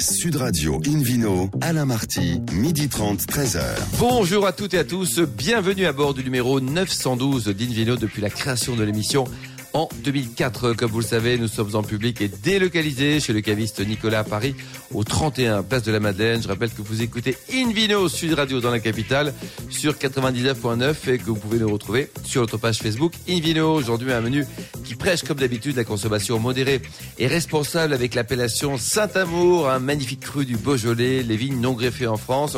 Sud 0.00 0.36
Radio 0.36 0.80
Invino, 0.86 1.50
Alain 1.60 1.84
Marty, 1.84 2.40
midi 2.52 2.88
30, 2.88 3.20
13h. 3.22 3.60
Bonjour 3.98 4.46
à 4.46 4.52
toutes 4.52 4.74
et 4.74 4.78
à 4.78 4.84
tous, 4.84 5.18
bienvenue 5.20 5.86
à 5.86 5.92
bord 5.92 6.14
du 6.14 6.22
numéro 6.22 6.60
912 6.60 7.48
d'Invino 7.48 7.96
depuis 7.96 8.22
la 8.22 8.30
création 8.30 8.76
de 8.76 8.84
l'émission 8.84 9.24
en 9.72 9.88
2004. 10.02 10.72
Comme 10.74 10.90
vous 10.90 11.00
le 11.00 11.04
savez, 11.04 11.38
nous 11.38 11.48
sommes 11.48 11.74
en 11.74 11.82
public 11.82 12.20
et 12.20 12.28
délocalisés 12.28 13.20
chez 13.20 13.32
le 13.32 13.40
caviste 13.40 13.86
Nicolas 13.86 14.20
à 14.20 14.24
Paris, 14.24 14.54
au 14.92 15.04
31 15.04 15.62
Place 15.62 15.82
de 15.82 15.92
la 15.92 16.00
Madeleine. 16.00 16.42
Je 16.42 16.48
rappelle 16.48 16.70
que 16.70 16.82
vous 16.82 17.02
écoutez 17.02 17.36
Invino 17.52 18.08
Sud 18.08 18.34
Radio 18.34 18.60
dans 18.60 18.70
la 18.70 18.80
capitale 18.80 19.34
sur 19.70 19.94
99.9 19.94 20.94
et 21.10 21.18
que 21.18 21.24
vous 21.24 21.36
pouvez 21.36 21.58
nous 21.58 21.70
retrouver 21.70 22.10
sur 22.24 22.40
notre 22.42 22.56
page 22.56 22.78
Facebook 22.78 23.12
Invino. 23.28 23.74
Aujourd'hui, 23.74 24.12
un 24.12 24.20
menu 24.20 24.46
qui 24.84 24.94
prêche 24.94 25.22
comme 25.22 25.38
d'habitude 25.38 25.76
la 25.76 25.84
consommation 25.84 26.38
modérée 26.38 26.82
et 27.18 27.26
responsable 27.26 27.92
avec 27.94 28.14
l'appellation 28.14 28.78
Saint-Amour, 28.78 29.68
un 29.68 29.78
magnifique 29.78 30.20
cru 30.20 30.44
du 30.44 30.56
Beaujolais, 30.56 31.22
les 31.22 31.36
vignes 31.36 31.60
non 31.60 31.72
greffées 31.72 32.06
en 32.06 32.16
France 32.16 32.56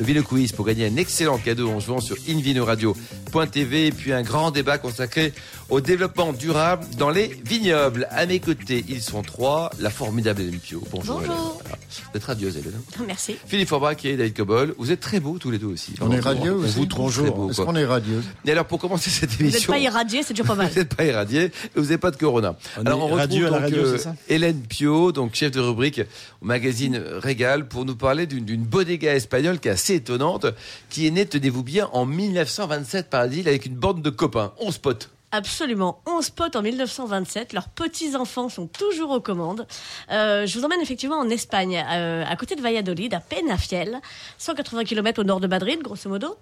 le 0.00 0.06
Vino 0.06 0.22
Quiz 0.22 0.52
pour 0.52 0.64
gagner 0.64 0.86
un 0.86 0.96
excellent 0.96 1.38
cadeau 1.38 1.70
en 1.70 1.78
jouant 1.78 2.00
sur 2.00 2.16
invinoradio.tv 2.28 3.86
et 3.86 3.92
puis 3.92 4.12
un 4.12 4.22
grand 4.22 4.50
débat 4.50 4.78
consacré 4.78 5.32
au 5.70 5.80
développement 5.80 6.32
durable 6.32 6.84
dans 6.98 7.10
les 7.10 7.28
vignobles. 7.44 8.06
À 8.10 8.26
mes 8.26 8.40
côtés, 8.40 8.84
ils 8.88 9.02
sont 9.02 9.22
trois, 9.22 9.70
la 9.78 9.90
formidable 9.90 10.42
Hélène 10.42 10.58
Pio. 10.58 10.82
Bonjour. 10.90 11.20
Bonjour. 11.20 11.60
Voilà. 11.62 11.76
Vous 12.10 12.16
êtes 12.16 12.24
radieuse 12.24 12.56
Hélène. 12.56 12.80
Merci. 13.06 13.36
Philippe 13.46 13.68
Forbach 13.68 14.04
et 14.04 14.16
David 14.16 14.36
Cobol. 14.36 14.74
Vous 14.78 14.90
êtes 14.90 15.00
très 15.00 15.20
beaux 15.20 15.38
tous 15.38 15.50
les 15.50 15.58
deux 15.58 15.66
aussi. 15.68 15.94
On 16.00 16.10
est 16.10 16.20
radieux 16.20 16.54
On 16.54 16.64
aussi. 16.64 16.74
vous 16.74 16.86
beaux, 16.86 17.50
Est-ce 17.50 17.62
qu'on 17.62 17.76
est 17.76 17.84
radieux? 17.84 18.22
Et 18.44 18.52
alors 18.52 18.64
pour 18.64 18.78
commencer 18.78 19.10
cette 19.10 19.30
Vous 19.30 19.44
n'êtes 19.44 19.54
émission. 19.54 19.72
pas 19.72 19.78
irradié, 19.78 20.22
c'est 20.22 20.34
toujours 20.34 20.46
pas 20.46 20.54
mal. 20.56 20.68
Vous 20.72 20.78
n'êtes 20.78 20.94
pas 20.94 21.04
irradié 21.04 21.44
et 21.44 21.50
vous 21.76 21.82
n'avez 21.82 21.98
pas 21.98 22.10
de 22.10 22.16
corona. 22.16 22.56
On 22.76 22.86
Alors 22.86 22.98
est 22.98 23.02
on 23.02 23.04
retrouve 23.06 23.18
radieux 23.18 23.46
à 23.46 23.50
la 23.50 23.56
donc, 23.58 23.60
radio, 23.62 23.82
euh, 23.84 23.96
c'est 23.96 24.04
ça? 24.04 24.14
Hélène 24.28 24.60
Pio, 24.62 25.12
donc 25.12 25.34
chef 25.34 25.50
de 25.52 25.60
rubrique 25.60 26.00
au 26.42 26.46
magazine 26.46 26.96
Régal, 26.96 27.68
pour 27.68 27.84
nous 27.84 27.96
parler 27.96 28.26
d'une 28.26 28.64
bodega 28.64 29.14
espagnole 29.14 29.60
qui 29.60 29.68
est 29.68 29.72
assez 29.72 29.94
étonnante, 29.96 30.46
qui 30.88 31.06
est 31.06 31.10
née, 31.10 31.26
tenez-vous 31.26 31.62
bien, 31.62 31.88
en 31.92 32.06
1927 32.06 33.10
par 33.10 33.20
avec 33.22 33.66
une 33.66 33.74
bande 33.74 34.02
de 34.02 34.10
copains, 34.10 34.52
11 34.58 34.78
potes. 34.78 35.10
Absolument. 35.32 36.02
11 36.06 36.30
potes 36.30 36.56
en 36.56 36.62
1927. 36.62 37.52
Leurs 37.52 37.68
petits-enfants 37.68 38.48
sont 38.48 38.66
toujours 38.66 39.10
aux 39.10 39.20
commandes. 39.20 39.64
Euh, 40.10 40.44
je 40.44 40.58
vous 40.58 40.64
emmène 40.64 40.80
effectivement 40.80 41.18
en 41.18 41.30
Espagne, 41.30 41.84
euh, 41.88 42.24
à 42.26 42.34
côté 42.34 42.56
de 42.56 42.60
Valladolid, 42.60 43.14
à 43.14 43.20
Penafiel, 43.20 44.00
180 44.38 44.82
km 44.82 45.20
au 45.20 45.24
nord 45.24 45.38
de 45.38 45.46
Madrid, 45.46 45.80
grosso 45.82 46.08
modo, 46.08 46.36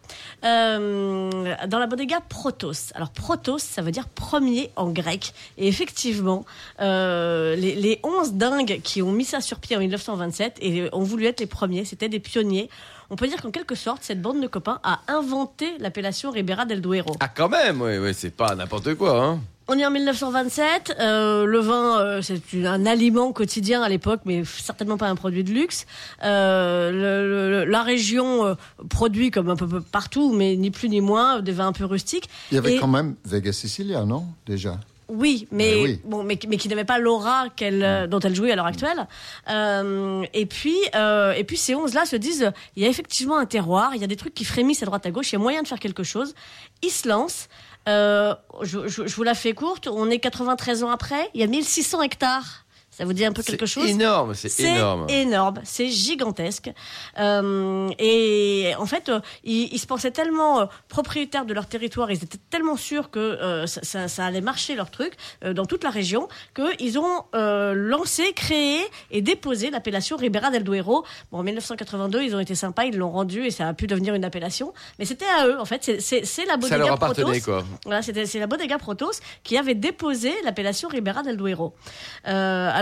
euh, 0.44 1.54
dans 1.66 1.78
la 1.78 1.86
bodega 1.86 2.22
Protos. 2.30 2.92
Alors 2.94 3.10
Protos, 3.10 3.58
ça 3.58 3.82
veut 3.82 3.90
dire 3.90 4.08
premier 4.08 4.70
en 4.76 4.88
grec. 4.88 5.34
Et 5.58 5.68
effectivement, 5.68 6.46
euh, 6.80 7.56
les, 7.56 7.74
les 7.74 8.00
11 8.04 8.32
dingues 8.34 8.80
qui 8.82 9.02
ont 9.02 9.12
mis 9.12 9.26
ça 9.26 9.42
sur 9.42 9.58
pied 9.60 9.76
en 9.76 9.80
1927 9.80 10.56
et 10.62 10.88
ont 10.94 11.02
voulu 11.02 11.26
être 11.26 11.40
les 11.40 11.46
premiers, 11.46 11.84
c'était 11.84 12.08
des 12.08 12.20
pionniers. 12.20 12.70
On 13.10 13.16
peut 13.16 13.26
dire 13.26 13.40
qu'en 13.40 13.50
quelque 13.50 13.74
sorte, 13.74 14.02
cette 14.02 14.20
bande 14.20 14.40
de 14.42 14.46
copains 14.46 14.80
a 14.82 15.00
inventé 15.08 15.72
l'appellation 15.78 16.30
Ribera 16.30 16.66
del 16.66 16.80
Duero. 16.82 17.16
Ah 17.20 17.28
quand 17.28 17.48
même, 17.48 17.80
oui, 17.80 17.96
oui, 17.98 18.12
c'est 18.14 18.30
pas 18.34 18.54
n'importe 18.54 18.94
quoi. 18.96 19.24
Hein. 19.24 19.40
On 19.70 19.78
est 19.78 19.84
en 19.84 19.90
1927. 19.90 20.96
euh, 20.98 21.44
le 21.44 21.58
vin, 21.58 22.00
euh, 22.00 22.22
c'est 22.22 22.40
un 22.66 22.86
aliment 22.86 23.32
quotidien 23.32 23.82
à 23.82 23.88
l'époque, 23.88 24.20
mais 24.24 24.42
certainement 24.44 24.96
pas 24.98 25.08
un 25.08 25.14
produit 25.14 25.44
de 25.44 25.52
luxe. 25.52 25.86
Euh, 26.24 26.90
le- 26.90 27.64
le- 27.64 27.70
la 27.70 27.82
région 27.82 28.46
euh, 28.46 28.54
produit 28.88 29.30
comme 29.30 29.48
un 29.50 29.56
peu 29.56 29.66
peu 29.68 29.80
partout, 29.82 30.32
mais 30.32 30.56
ni 30.56 30.70
plus 30.70 30.88
ni 30.88 31.00
moins 31.02 31.40
des 31.40 31.52
vins 31.52 31.66
un 31.68 31.72
peu 31.72 31.84
rustiques. 31.84 32.28
Il 32.50 32.54
y 32.56 32.58
avait 32.58 32.74
Et- 32.76 32.78
quand 32.78 32.88
même 32.88 33.14
Vega 33.24 33.52
Sicilia, 33.52 34.04
non 34.04 34.24
Déjà? 34.46 34.78
Oui, 35.08 35.48
mais 35.50 35.72
Mais 35.76 35.82
oui. 35.82 36.00
bon, 36.04 36.22
mais, 36.22 36.38
mais 36.48 36.56
qui 36.58 36.68
n'avait 36.68 36.84
pas 36.84 36.98
l'aura 36.98 37.46
qu'elle, 37.56 37.82
euh, 37.82 38.06
dont 38.06 38.20
elle 38.20 38.34
jouait 38.34 38.52
à 38.52 38.56
l'heure 38.56 38.66
actuelle. 38.66 39.06
Euh, 39.48 40.24
et 40.34 40.44
puis, 40.46 40.76
euh, 40.94 41.32
et 41.32 41.44
puis 41.44 41.56
ces 41.56 41.74
11 41.74 41.94
là 41.94 42.04
se 42.04 42.16
disent, 42.16 42.52
il 42.76 42.82
y 42.82 42.86
a 42.86 42.88
effectivement 42.88 43.38
un 43.38 43.46
terroir, 43.46 43.92
il 43.94 44.00
y 44.00 44.04
a 44.04 44.06
des 44.06 44.16
trucs 44.16 44.34
qui 44.34 44.44
frémissent 44.44 44.82
à 44.82 44.86
droite 44.86 45.06
à 45.06 45.10
gauche, 45.10 45.30
il 45.30 45.34
y 45.34 45.36
a 45.36 45.38
moyen 45.38 45.62
de 45.62 45.68
faire 45.68 45.80
quelque 45.80 46.02
chose. 46.02 46.34
Ils 46.82 46.90
se 46.90 47.08
lancent. 47.08 47.48
Euh, 47.88 48.34
je, 48.62 48.86
je- 48.86 49.06
je 49.06 49.16
vous 49.16 49.22
la 49.22 49.34
fais 49.34 49.54
courte. 49.54 49.88
On 49.88 50.10
est 50.10 50.18
93 50.18 50.84
ans 50.84 50.90
après. 50.90 51.30
Il 51.34 51.40
y 51.40 51.44
a 51.44 51.46
1600 51.46 52.02
hectares. 52.02 52.66
Ça 52.98 53.04
vous 53.04 53.12
dit 53.12 53.24
un 53.24 53.32
peu 53.32 53.42
quelque 53.44 53.64
C'est 53.66 53.72
chose 53.80 53.88
énorme, 53.90 54.34
c'est 54.34 54.60
énorme. 54.64 55.06
énorme, 55.08 55.60
c'est 55.62 55.88
gigantesque. 55.88 56.70
Euh, 57.18 57.88
et 58.00 58.72
en 58.78 58.86
fait, 58.86 59.08
euh, 59.08 59.20
ils, 59.44 59.72
ils 59.72 59.78
se 59.78 59.86
pensaient 59.86 60.10
tellement 60.10 60.60
euh, 60.62 60.66
propriétaires 60.88 61.44
de 61.44 61.54
leur 61.54 61.66
territoire, 61.66 62.10
ils 62.10 62.22
étaient 62.24 62.38
tellement 62.50 62.76
sûrs 62.76 63.10
que 63.10 63.64
ça, 63.66 63.80
ça- 63.84 64.08
ça 64.08 64.24
allait 64.26 64.40
marcher 64.40 64.74
leur 64.74 64.90
truc 64.90 65.12
dans 65.44 65.64
toute 65.64 65.84
la 65.84 65.90
région, 65.90 66.26
qu'ils 66.54 66.98
ont 66.98 67.24
lancé, 67.32 68.32
créé 68.32 68.80
et 69.10 69.22
déposé 69.22 69.70
l'appellation 69.70 70.16
Ribera 70.16 70.50
del 70.50 70.64
Duero. 70.64 71.04
Bon, 71.30 71.38
en 71.38 71.42
1982, 71.44 72.22
ils 72.22 72.34
ont 72.34 72.40
été 72.40 72.54
sympas, 72.54 72.84
ils 72.84 72.96
l'ont 72.96 73.10
rendu 73.12 73.44
et 73.44 73.50
ça 73.52 73.68
a 73.68 73.74
pu 73.74 73.86
devenir 73.86 74.14
une 74.14 74.24
appellation. 74.24 74.72
Mais 74.98 75.04
c'était 75.04 75.24
à 75.26 75.46
eux, 75.46 75.60
en 75.60 75.64
fait. 75.64 75.84
C'est- 75.84 76.00
C'est 76.00 76.24
c'est 76.24 76.46
la 76.46 76.56
bodega 76.56 76.68
Ça 76.68 76.78
leur 76.78 76.92
appartenait 76.94 77.40
Protos. 77.40 77.44
quoi. 77.44 77.64
Voilà, 77.84 78.02
c'est 78.02 78.38
la 78.38 78.46
bodega 78.46 78.78
Protos 78.78 79.12
qui 79.44 79.56
avait 79.56 79.74
déposé 79.74 80.32
l'appellation 80.44 80.88
Ribera 80.88 81.22
del 81.22 81.36
Duero. 81.36 81.74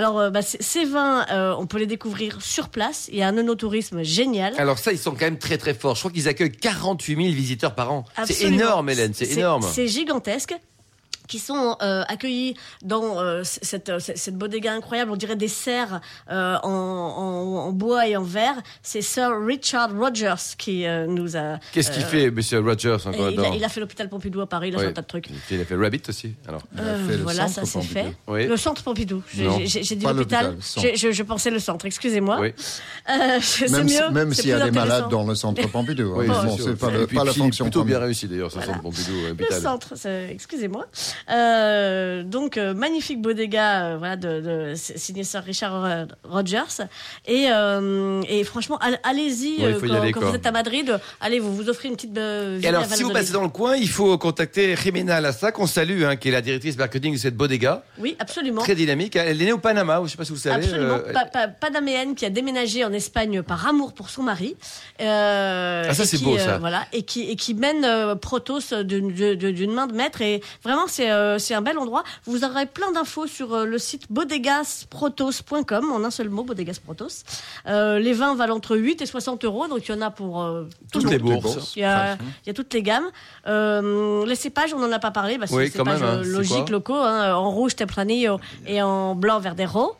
Alors, 0.06 0.20
euh, 0.20 0.30
bah, 0.30 0.42
ces 0.42 0.84
vins, 0.84 1.26
euh, 1.32 1.52
on 1.58 1.66
peut 1.66 1.78
les 1.78 1.86
découvrir 1.86 2.40
sur 2.40 2.68
place. 2.68 3.08
Il 3.10 3.18
y 3.18 3.22
a 3.22 3.28
un 3.28 3.36
onotourisme 3.36 4.04
génial. 4.04 4.54
Alors 4.56 4.78
ça, 4.78 4.92
ils 4.92 4.98
sont 4.98 5.10
quand 5.10 5.22
même 5.22 5.38
très 5.38 5.58
très 5.58 5.74
forts. 5.74 5.96
Je 5.96 6.00
crois 6.00 6.12
qu'ils 6.12 6.28
accueillent 6.28 6.52
48 6.52 7.16
000 7.16 7.34
visiteurs 7.34 7.74
par 7.74 7.92
an. 7.92 8.04
C'est 8.24 8.42
énorme, 8.42 8.88
Hélène, 8.88 9.14
c'est 9.14 9.32
énorme. 9.32 9.62
C'est 9.68 9.88
gigantesque 9.88 10.54
qui 11.28 11.38
sont 11.38 11.76
euh, 11.82 12.02
accueillis 12.08 12.56
dans 12.82 13.20
euh, 13.20 13.42
cette, 13.44 13.88
euh, 13.88 13.98
cette 13.98 14.36
bodega 14.36 14.72
incroyable, 14.72 15.10
on 15.10 15.16
dirait 15.16 15.36
des 15.36 15.48
serres 15.48 16.00
euh, 16.30 16.56
en, 16.62 16.68
en, 16.70 17.56
en 17.68 17.72
bois 17.72 18.06
et 18.08 18.16
en 18.16 18.22
verre. 18.22 18.56
C'est 18.82 19.02
Sir 19.02 19.30
Richard 19.44 19.90
Rogers 19.96 20.34
qui 20.58 20.86
euh, 20.86 21.06
nous 21.06 21.36
a... 21.36 21.58
Qu'est-ce 21.72 21.90
qu'il 21.90 22.02
fait, 22.04 22.30
Monsieur 22.30 22.60
Rogers, 22.60 22.96
encore 23.06 23.30
il, 23.30 23.40
a, 23.40 23.48
il 23.54 23.64
a 23.64 23.68
fait 23.68 23.80
l'hôpital 23.80 24.08
Pompidou 24.08 24.40
à 24.40 24.46
Paris, 24.46 24.68
il 24.68 24.76
a 24.76 24.78
fait 24.78 24.86
un 24.86 24.92
tas 24.92 25.02
de 25.02 25.06
trucs. 25.06 25.28
Il 25.50 25.60
a 25.60 25.64
fait 25.64 25.74
Rabbit 25.76 26.02
aussi. 26.08 26.34
Alors. 26.48 26.62
Il 26.74 26.80
a 26.80 26.82
Euh, 26.82 27.06
fait 27.08 27.16
le 27.16 27.22
voilà, 27.22 27.48
centre 27.48 27.54
ça 27.54 27.64
c'est 27.66 27.72
Pompidou. 27.78 27.94
fait. 27.94 28.16
Oui. 28.28 28.46
Le 28.46 28.56
centre 28.56 28.82
Pompidou. 28.82 29.22
J'ai- 29.32 29.96
dit 29.96 30.04
l'hôpital. 30.06 30.56
Je, 30.60 31.22
pensais 31.22 31.50
le 31.50 31.58
centre. 31.58 31.86
Excusez-moi. 31.86 32.38
Oui. 32.40 32.52
Euh, 33.10 33.38
Même, 34.12 34.32
si- 34.32 34.42
s'il 34.42 34.50
y 34.50 34.52
a 34.52 34.60
des 34.60 34.70
malades 34.70 35.08
dans 35.10 35.24
le 35.26 35.34
centre 35.34 35.66
Pompidou. 35.70 36.12
hein. 36.14 36.16
Oui, 36.18 36.26
Bon, 36.28 36.56
c'est 36.56 36.76
pas, 36.78 36.90
le- 36.90 37.06
pas 37.06 37.24
la 37.24 37.32
fonction 37.32 37.64
plutôt 37.66 37.84
bien 37.84 37.98
réussi 37.98 38.26
d'ailleurs, 38.28 38.50
ce 38.50 38.56
Voilà. 38.56 38.72
centre 38.72 38.82
Pompidou 38.82 39.12
Le 39.38 39.60
centre, 39.60 39.94
excusez-moi. 40.30 40.86
Euh, 41.30 42.22
donc 42.22 42.56
euh, 42.56 42.74
magnifique 42.74 43.20
bodega, 43.20 43.84
euh, 43.86 43.96
voilà, 43.98 44.16
de, 44.16 44.40
de 44.40 44.72
signé 44.74 45.24
Sir 45.24 45.42
Richard 45.42 46.06
Rogers. 46.24 46.86
Et, 47.26 47.46
euh, 47.50 48.22
et 48.28 48.44
franchement, 48.44 48.78
all- 48.80 48.98
allez-y 49.02 49.56
Ouais, 49.64 49.76
quand, 49.80 49.94
aller, 49.94 50.12
quand 50.12 50.20
quoi. 50.20 50.30
vous 50.30 50.36
êtes 50.36 50.46
à 50.46 50.52
Madrid. 50.52 50.98
Allez, 51.20 51.38
vous 51.40 51.54
vous 51.54 51.68
offrez 51.68 51.88
une 51.88 51.94
petite 51.96 52.16
Et 52.16 52.66
alors, 52.68 52.84
si 52.86 53.02
vous 53.02 53.10
passez 53.12 53.32
dans 53.32 53.42
le 53.42 53.48
coin, 53.48 53.76
il 53.76 53.88
faut 53.88 54.16
contacter 54.18 54.74
Jimena 54.76 55.20
Lassa, 55.20 55.52
qu'on 55.52 55.66
salue, 55.66 56.04
hein, 56.04 56.16
qui 56.16 56.28
est 56.28 56.32
la 56.32 56.40
directrice 56.42 56.76
marketing 56.76 57.14
de 57.14 57.18
cette 57.18 57.36
bodega, 57.36 57.82
Oui, 57.98 58.16
absolument. 58.18 58.62
très 58.62 58.74
dynamique. 58.74 59.16
Elle 59.16 59.40
est 59.40 59.44
née 59.46 59.52
au 59.52 59.58
Panama, 59.58 59.96
je 59.98 60.02
ne 60.02 60.08
sais 60.08 60.16
pas 60.16 60.24
si 60.24 60.32
vous 60.32 60.38
savez. 60.38 60.64
Absolument. 60.64 60.98
Pa- 61.12 61.24
pa- 61.26 61.48
Panaméenne 61.48 62.14
qui 62.14 62.24
a 62.24 62.30
déménagé 62.30 62.84
en 62.84 62.92
Espagne 62.92 63.42
par 63.42 63.66
amour 63.66 63.92
pour 63.92 64.10
son 64.10 64.22
mari. 64.22 64.56
Ah, 65.00 65.82
ça, 65.92 66.04
c'est 66.04 66.22
beau, 66.22 66.36
ça. 66.38 66.58
voilà, 66.58 66.86
et 66.92 67.02
qui, 67.02 67.30
et 67.30 67.36
qui 67.36 67.54
mène 67.54 68.16
Protos 68.20 68.72
d'une 68.84 69.72
main 69.72 69.86
de 69.86 69.94
maître. 69.94 70.20
Et 70.22 70.42
vraiment, 70.62 70.86
c'est 70.86 71.05
euh, 71.10 71.38
c'est 71.38 71.54
un 71.54 71.62
bel 71.62 71.78
endroit. 71.78 72.04
Vous 72.24 72.44
aurez 72.44 72.66
plein 72.66 72.92
d'infos 72.92 73.26
sur 73.26 73.54
euh, 73.54 73.64
le 73.64 73.78
site 73.78 74.04
bodegasprotos.com, 74.10 75.92
en 75.92 76.04
un 76.04 76.10
seul 76.10 76.28
mot, 76.28 76.42
bodegasprotos. 76.44 77.24
Euh, 77.66 77.98
les 77.98 78.12
vins 78.12 78.34
valent 78.34 78.56
entre 78.56 78.76
8 78.76 79.02
et 79.02 79.06
60 79.06 79.44
euros, 79.44 79.66
donc 79.68 79.88
il 79.88 79.92
y 79.92 79.94
en 79.98 80.02
a 80.02 80.10
pour 80.10 80.42
euh, 80.42 80.64
tout 80.92 81.00
Toutes 81.00 81.04
le 81.04 81.10
les 81.10 81.18
monde. 81.18 81.42
bourses. 81.42 81.74
Il 81.76 81.80
y, 81.80 81.84
a, 81.84 82.14
il 82.14 82.46
y 82.46 82.50
a 82.50 82.54
toutes 82.54 82.72
les 82.74 82.82
gammes. 82.82 83.06
Euh, 83.46 84.24
les 84.26 84.34
cépages, 84.34 84.74
on 84.74 84.78
n'en 84.78 84.92
a 84.92 84.98
pas 84.98 85.10
parlé. 85.10 85.38
Oui, 85.50 85.70
cépages 85.70 86.00
même, 86.00 86.08
hein. 86.08 86.20
C'est 86.22 86.28
logiques 86.30 86.56
quoi 86.64 86.70
locaux. 86.70 86.94
hein, 86.94 87.34
en 87.34 87.50
rouge, 87.50 87.76
Tempranillo 87.76 88.38
et 88.66 88.82
en 88.82 89.14
blanc, 89.14 89.38
Verdero. 89.40 89.96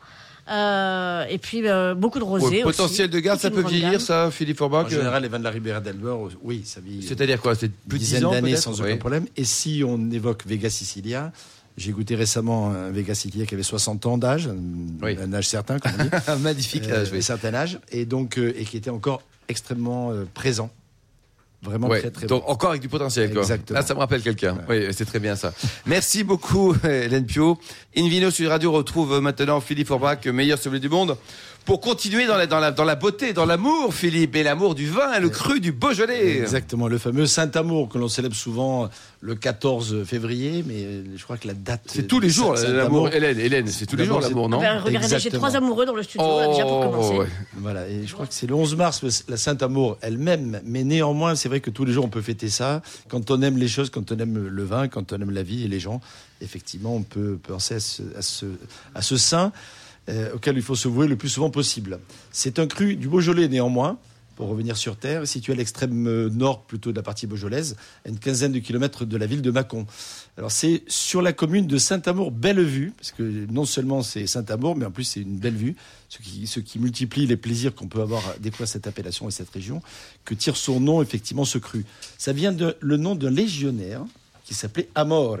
Euh, 0.49 1.25
et 1.29 1.37
puis 1.37 1.67
euh, 1.67 1.93
beaucoup 1.93 2.19
de 2.19 2.23
ouais, 2.23 2.29
rosé 2.39 2.63
aussi. 2.63 2.77
potentiel 2.77 3.09
de 3.09 3.19
garde, 3.19 3.39
ça 3.39 3.51
peut 3.51 3.61
vieillir, 3.67 3.99
ça, 4.01 4.31
Philippe 4.31 4.57
En 4.61 4.69
Forbach 4.69 4.89
général, 4.89 5.23
les 5.23 5.27
vins 5.29 5.39
de 5.39 5.43
la 5.43 5.49
Ribera 5.49 5.79
del 5.81 5.97
Duero, 5.97 6.29
oui, 6.41 6.61
ça 6.65 6.79
vit 6.79 6.99
euh, 6.99 7.07
C'est-à-dire 7.07 7.41
quoi 7.41 7.53
C'est 7.55 7.69
plus 7.69 7.97
de 7.99 8.03
10 8.03 8.05
dizaine 8.05 8.25
ans 8.25 8.31
d'années 8.31 8.55
sans 8.55 8.79
Oui. 8.81 8.87
aucun 8.87 8.97
problème. 8.97 9.25
Et 9.35 9.43
si 9.43 9.83
on 9.85 10.09
évoque 10.11 10.45
Vega 10.45 10.69
Sicilia, 10.69 11.31
j'ai 11.75 11.91
goûté 11.91 12.15
récemment 12.15 12.71
un 12.71 12.89
Vega 12.91 13.13
Sicilia 13.13 13.45
qui 13.45 13.53
avait 13.55 13.63
60 13.63 14.05
ans 14.05 14.17
d'âge, 14.17 14.47
un- 14.47 14.55
Oui. 15.05 15.17
un 15.21 15.33
âge 15.33 15.47
certain, 15.47 15.79
comme 15.79 15.91
on 15.99 16.03
dit, 16.03 16.09
Un 16.27 16.35
magnifique 16.37 16.87
euh, 16.89 17.01
âge, 17.01 17.09
oui. 17.11 17.17
un 17.19 17.21
certain 17.21 17.53
âge, 17.53 17.79
et 17.91 18.05
donc 18.05 18.37
euh, 18.37 18.53
et 18.57 18.63
qui 18.63 18.77
était 18.77 18.89
encore 18.89 19.21
extrêmement 19.49 20.11
euh, 20.11 20.23
présent, 20.33 20.69
vraiment 21.61 21.87
Ouais, 21.87 21.99
très 22.01 22.11
très 22.11 22.27
donc 22.27 22.43
bon. 22.45 22.51
encore 22.51 22.69
avec 22.71 22.81
du 22.81 22.89
potentiel. 22.89 23.31
Quoi. 23.31 23.41
Exactement. 23.41 23.79
Ah, 23.81 23.85
ça 23.85 23.93
me 23.93 23.99
rappelle 23.99 24.21
quelqu'un. 24.21 24.57
Oui, 24.69 24.87
c'est 24.91 25.05
très 25.05 25.19
bien 25.19 25.35
ça. 25.35 25.53
Merci 25.85 26.23
beaucoup, 26.23 26.75
Hélène 26.83 27.25
Pio. 27.25 27.57
Invino 27.95 28.29
sur 28.31 28.49
Radio 28.49 28.71
retrouve 28.71 29.19
maintenant 29.19 29.59
Philippe 29.61 29.87
Forbach, 29.87 30.25
meilleur 30.27 30.59
sommelier 30.59 30.79
du 30.81 30.89
monde, 30.89 31.17
Pour 31.65 31.81
continuer 31.81 32.27
dans 32.27 32.37
la, 32.37 32.45
dans 32.47 32.59
la, 32.59 32.71
dans 32.71 32.85
la 32.85 32.95
beauté, 32.95 33.33
dans 33.33 33.45
l'amour, 33.45 33.93
Philippe, 33.93 34.35
et 34.37 34.43
l'amour 34.43 34.73
du 34.73 34.87
vin, 34.87 35.19
le 35.19 35.27
cru 35.29 35.59
du 35.59 35.73
Beaujolais. 35.73 36.37
Exactement, 36.37 36.87
le 36.87 36.97
fameux 36.97 37.25
Saint-Amour 37.25 37.89
que 37.89 37.97
l'on 37.97 38.07
célèbre 38.07 38.35
souvent 38.37 38.87
le 39.19 39.35
14 39.35 40.05
février, 40.05 40.63
mais 40.65 41.03
je 41.17 41.23
crois 41.25 41.35
que 41.37 41.47
la 41.47 41.53
date. 41.55 41.81
C'est 41.87 42.07
tous 42.07 42.19
les 42.21 42.29
jours, 42.29 42.57
Saint- 42.57 42.71
l'amour. 42.71 43.09
Hélène, 43.11 43.37
Hélène, 43.39 43.67
c'est 43.67 43.85
tous 43.87 43.97
les 43.97 44.05
jours 44.05 44.21
l'amour, 44.21 44.47
non 44.47 44.59
Ben, 44.61 44.79
regardez, 44.79 45.19
j'ai 45.19 45.31
trois 45.31 45.57
amoureux 45.57 45.85
dans 45.85 45.95
le 45.95 46.03
studio, 46.03 46.25
là, 46.39 46.47
déjà 46.47 46.63
pour 46.63 46.79
commencer. 46.81 47.17
ouais. 47.17 47.27
Voilà, 47.57 47.85
et 47.89 48.05
je 48.05 48.13
crois 48.13 48.27
que 48.27 48.33
c'est 48.33 48.47
le 48.47 48.53
11 48.55 48.75
mars, 48.77 49.01
le- 49.03 49.09
la 49.27 49.35
Saint-Amour 49.37 49.97
elle-même, 50.01 50.61
mais 50.63 50.83
néanmoins, 50.85 51.35
c'est 51.35 51.46
vrai 51.47 51.59
que 51.59 51.69
tous 51.69 51.85
les 51.85 51.93
jours 51.93 52.05
on 52.05 52.09
peut 52.09 52.21
fêter 52.21 52.49
ça. 52.49 52.81
Quand 53.09 53.31
on 53.31 53.41
aime 53.41 53.57
les 53.57 53.67
choses, 53.67 53.89
quand 53.89 54.11
on 54.11 54.17
aime 54.17 54.47
le 54.47 54.63
vin, 54.63 54.87
quand 54.87 55.13
on 55.13 55.21
aime 55.21 55.31
la 55.31 55.43
vie 55.43 55.63
et 55.63 55.67
les 55.67 55.79
gens, 55.79 56.01
effectivement, 56.41 56.95
on 56.95 57.03
peut 57.03 57.37
penser 57.41 57.75
à 57.75 57.79
ce, 57.79 58.03
à 58.15 58.97
à 58.97 59.01
ce 59.01 59.17
saint 59.17 59.51
euh, 60.09 60.33
auquel 60.35 60.55
il 60.55 60.61
faut 60.61 60.75
se 60.75 60.87
vouer 60.87 61.07
le 61.07 61.17
plus 61.17 61.29
souvent 61.29 61.49
possible. 61.49 61.99
C'est 62.31 62.59
un 62.59 62.67
cru 62.67 62.95
du 62.95 63.09
Beaujolais 63.09 63.47
néanmoins. 63.49 63.97
Pour 64.37 64.49
revenir 64.49 64.77
sur 64.77 64.97
Terre, 64.97 65.27
situé 65.27 65.53
à 65.53 65.55
l'extrême 65.55 66.07
euh, 66.07 66.29
nord 66.29 66.61
plutôt 66.61 66.91
de 66.91 66.95
la 66.95 67.01
partie 67.01 67.25
beaujolaise, 67.25 67.75
à 68.05 68.09
une 68.09 68.19
quinzaine 68.19 68.51
de 68.51 68.59
kilomètres 68.59 69.03
de 69.03 69.17
la 69.17 69.25
ville 69.25 69.41
de 69.41 69.49
Mâcon. 69.49 69.87
Alors 70.37 70.51
c'est 70.51 70.83
sur 70.87 71.23
la 71.23 71.33
commune 71.33 71.65
de 71.65 71.79
Saint-Amour-Bellevue, 71.79 72.93
parce 72.95 73.11
que 73.11 73.23
non 73.51 73.65
seulement 73.65 74.03
c'est 74.03 74.27
Saint-Amour, 74.27 74.75
mais 74.75 74.85
en 74.85 74.91
plus 74.91 75.05
c'est 75.05 75.21
une 75.21 75.39
belle 75.39 75.55
vue, 75.55 75.75
ce 76.09 76.19
qui, 76.19 76.45
ce 76.45 76.59
qui 76.59 76.77
multiplie 76.77 77.25
les 77.25 77.35
plaisirs 77.35 77.73
qu'on 77.73 77.87
peut 77.87 77.99
avoir 78.01 78.21
à 78.29 78.37
découvrir 78.37 78.67
cette 78.67 78.85
appellation 78.85 79.27
et 79.27 79.31
cette 79.31 79.49
région, 79.49 79.81
que 80.23 80.35
tire 80.35 80.55
son 80.55 80.79
nom 80.79 81.01
effectivement 81.01 81.43
ce 81.43 81.57
cru. 81.57 81.83
Ça 82.19 82.31
vient 82.31 82.51
de 82.51 82.77
le 82.79 82.97
nom 82.97 83.15
d'un 83.15 83.31
légionnaire 83.31 84.05
qui 84.45 84.53
s'appelait 84.53 84.87
Amore. 84.93 85.39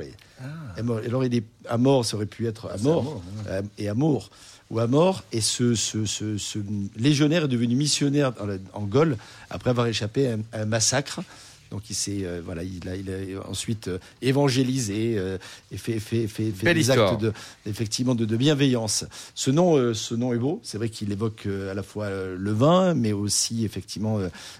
Amore. 0.75 1.01
Alors 1.05 1.23
il 1.23 1.35
est 1.35 1.43
Amor, 1.69 2.03
ça 2.03 2.17
aurait 2.17 2.25
pu 2.25 2.47
être 2.47 2.71
Amor 2.71 3.21
euh, 3.47 3.61
et 3.77 3.89
Amour 3.89 4.31
ou 4.69 4.79
Amor. 4.79 5.23
Et 5.31 5.41
ce, 5.41 5.75
ce, 5.75 6.05
ce, 6.05 6.37
ce 6.37 6.59
légionnaire 6.95 7.45
est 7.45 7.47
devenu 7.47 7.75
missionnaire 7.75 8.33
en, 8.39 8.81
en 8.81 8.85
Gaule 8.85 9.17
après 9.49 9.69
avoir 9.69 9.87
échappé 9.87 10.27
à 10.27 10.33
un, 10.33 10.39
à 10.51 10.61
un 10.61 10.65
massacre. 10.65 11.21
Donc 11.69 11.89
il 11.89 11.95
s'est 11.95 12.19
euh, 12.23 12.41
voilà, 12.43 12.63
il 12.63 12.87
a, 12.87 12.95
il 12.95 13.09
a 13.11 13.45
ensuite 13.45 13.89
euh, 13.89 13.99
évangélisé 14.21 15.15
euh, 15.17 15.37
et 15.69 15.75
fait, 15.77 15.99
fait, 15.99 16.27
fait, 16.27 16.51
des 16.73 16.79
histoire. 16.79 17.11
actes 17.11 17.21
de, 17.21 17.33
effectivement 17.65 18.15
de, 18.15 18.23
de 18.23 18.37
bienveillance. 18.37 19.03
Ce 19.35 19.51
nom, 19.51 19.93
ce 19.93 20.15
nom 20.15 20.33
est 20.33 20.37
beau. 20.37 20.61
C'est 20.63 20.77
vrai 20.77 20.87
qu'il 20.87 21.11
évoque 21.11 21.45
à 21.69 21.73
la 21.73 21.83
fois 21.83 22.09
le 22.09 22.51
vin, 22.53 22.93
mais 22.93 23.11
aussi 23.11 23.65
effectivement 23.65 24.17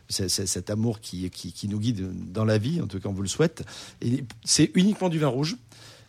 cet 0.10 0.70
amour 0.70 1.00
qui, 1.00 1.30
qui, 1.30 1.54
qui 1.54 1.70
nous 1.70 1.80
guide 1.80 2.10
dans 2.34 2.44
la 2.44 2.58
vie, 2.58 2.82
en 2.82 2.88
tout 2.88 3.00
cas 3.00 3.08
on 3.08 3.14
vous 3.14 3.22
le 3.22 3.30
souhaite. 3.30 3.64
Et 4.02 4.26
c'est 4.44 4.72
uniquement 4.76 5.08
du 5.08 5.18
vin 5.18 5.28
rouge. 5.28 5.56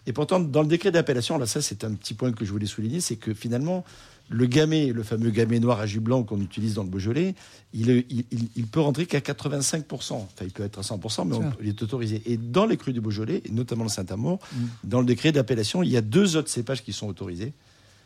Et 0.08 0.12
pourtant, 0.14 0.40
dans 0.40 0.62
le 0.62 0.68
décret 0.68 0.90
d'appellation, 0.90 1.36
là, 1.36 1.44
ça, 1.46 1.60
c'est 1.60 1.84
un 1.84 1.92
petit 1.92 2.14
point 2.14 2.32
que 2.32 2.44
je 2.46 2.50
voulais 2.50 2.64
souligner, 2.66 3.00
c'est 3.02 3.16
que 3.16 3.34
finalement, 3.34 3.84
le 4.30 4.46
gamay, 4.46 4.86
le 4.86 5.02
fameux 5.02 5.28
gamay 5.30 5.60
noir 5.60 5.80
à 5.80 5.86
jus 5.86 6.00
blanc 6.00 6.22
qu'on 6.22 6.40
utilise 6.40 6.72
dans 6.74 6.82
le 6.82 6.88
Beaujolais, 6.88 7.34
il, 7.74 7.90
il, 8.08 8.24
il- 8.30 8.48
il 8.56 8.66
peut 8.66 8.80
rentrer 8.80 9.04
qu'à 9.04 9.20
85%. 9.20 10.12
Enfin, 10.14 10.26
il 10.44 10.50
peut 10.50 10.62
être 10.64 10.78
à 10.78 10.82
100%, 10.82 11.26
mais 11.26 11.36
on- 11.36 11.52
il 11.60 11.68
est 11.68 11.82
autorisé. 11.82 12.22
Et 12.24 12.38
dans 12.38 12.64
les 12.64 12.78
crus 12.78 12.94
du 12.94 13.02
Beaujolais, 13.02 13.42
et 13.44 13.50
notamment 13.50 13.84
le 13.84 13.90
Saint-Amour, 13.90 14.38
dans 14.82 15.00
le 15.00 15.06
décret 15.06 15.30
d'appellation, 15.30 15.82
il 15.82 15.90
y 15.90 15.96
a 15.98 16.00
deux 16.00 16.36
autres 16.36 16.48
cépages 16.50 16.82
qui 16.82 16.94
sont 16.94 17.06
autorisés. 17.06 17.52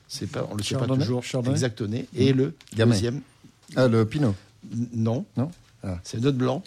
C'est 0.09 0.27
pas, 0.27 0.47
on 0.51 0.57
le 0.57 0.63
sait 0.65 0.75
pas 0.75 0.87
toujours 0.89 1.23
Chardonnay 1.23 1.55
exactement. 1.55 1.97
Et 2.17 2.33
le 2.33 2.55
Gamay. 2.77 2.95
deuxième, 2.97 3.21
Ah, 3.77 3.87
le 3.87 4.05
Pinot. 4.05 4.35
non, 4.93 5.25
Non 5.37 5.51
Ah. 5.85 5.99
c'est 6.03 6.21
notre 6.21 6.37
blanc 6.37 6.63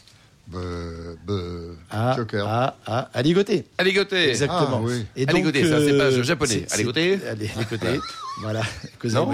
Be- 0.47 1.17
be- 1.25 1.75
à, 1.89 2.15
Joker. 2.15 2.47
à, 2.47 2.75
à, 2.85 3.09
à 3.13 3.21
ligoter. 3.23 3.65
Aligoté. 3.79 4.29
Exactement. 4.29 4.77
Ah, 4.77 4.81
oui. 4.83 5.05
Et 5.15 5.27
Aligoté, 5.27 5.63
c'est 5.63 5.73
un 5.73 5.79
cépage 5.85 6.21
japonais. 6.21 6.65
Aligoté 6.71 7.19
Aligoté. 7.27 7.99
Voilà. 8.41 8.61
Così 8.99 9.15
Non, 9.15 9.31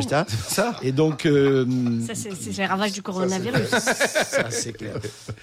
ça 0.48 0.76
Et 0.82 0.92
donc, 0.92 1.26
euh, 1.26 1.66
Ça, 2.08 2.14
c'est 2.16 2.58
les 2.58 2.66
ravages 2.66 2.92
du 2.94 3.02
coronavirus. 3.02 3.68
ça 3.70 4.50
c'est 4.52 4.74
clair. 4.74 4.96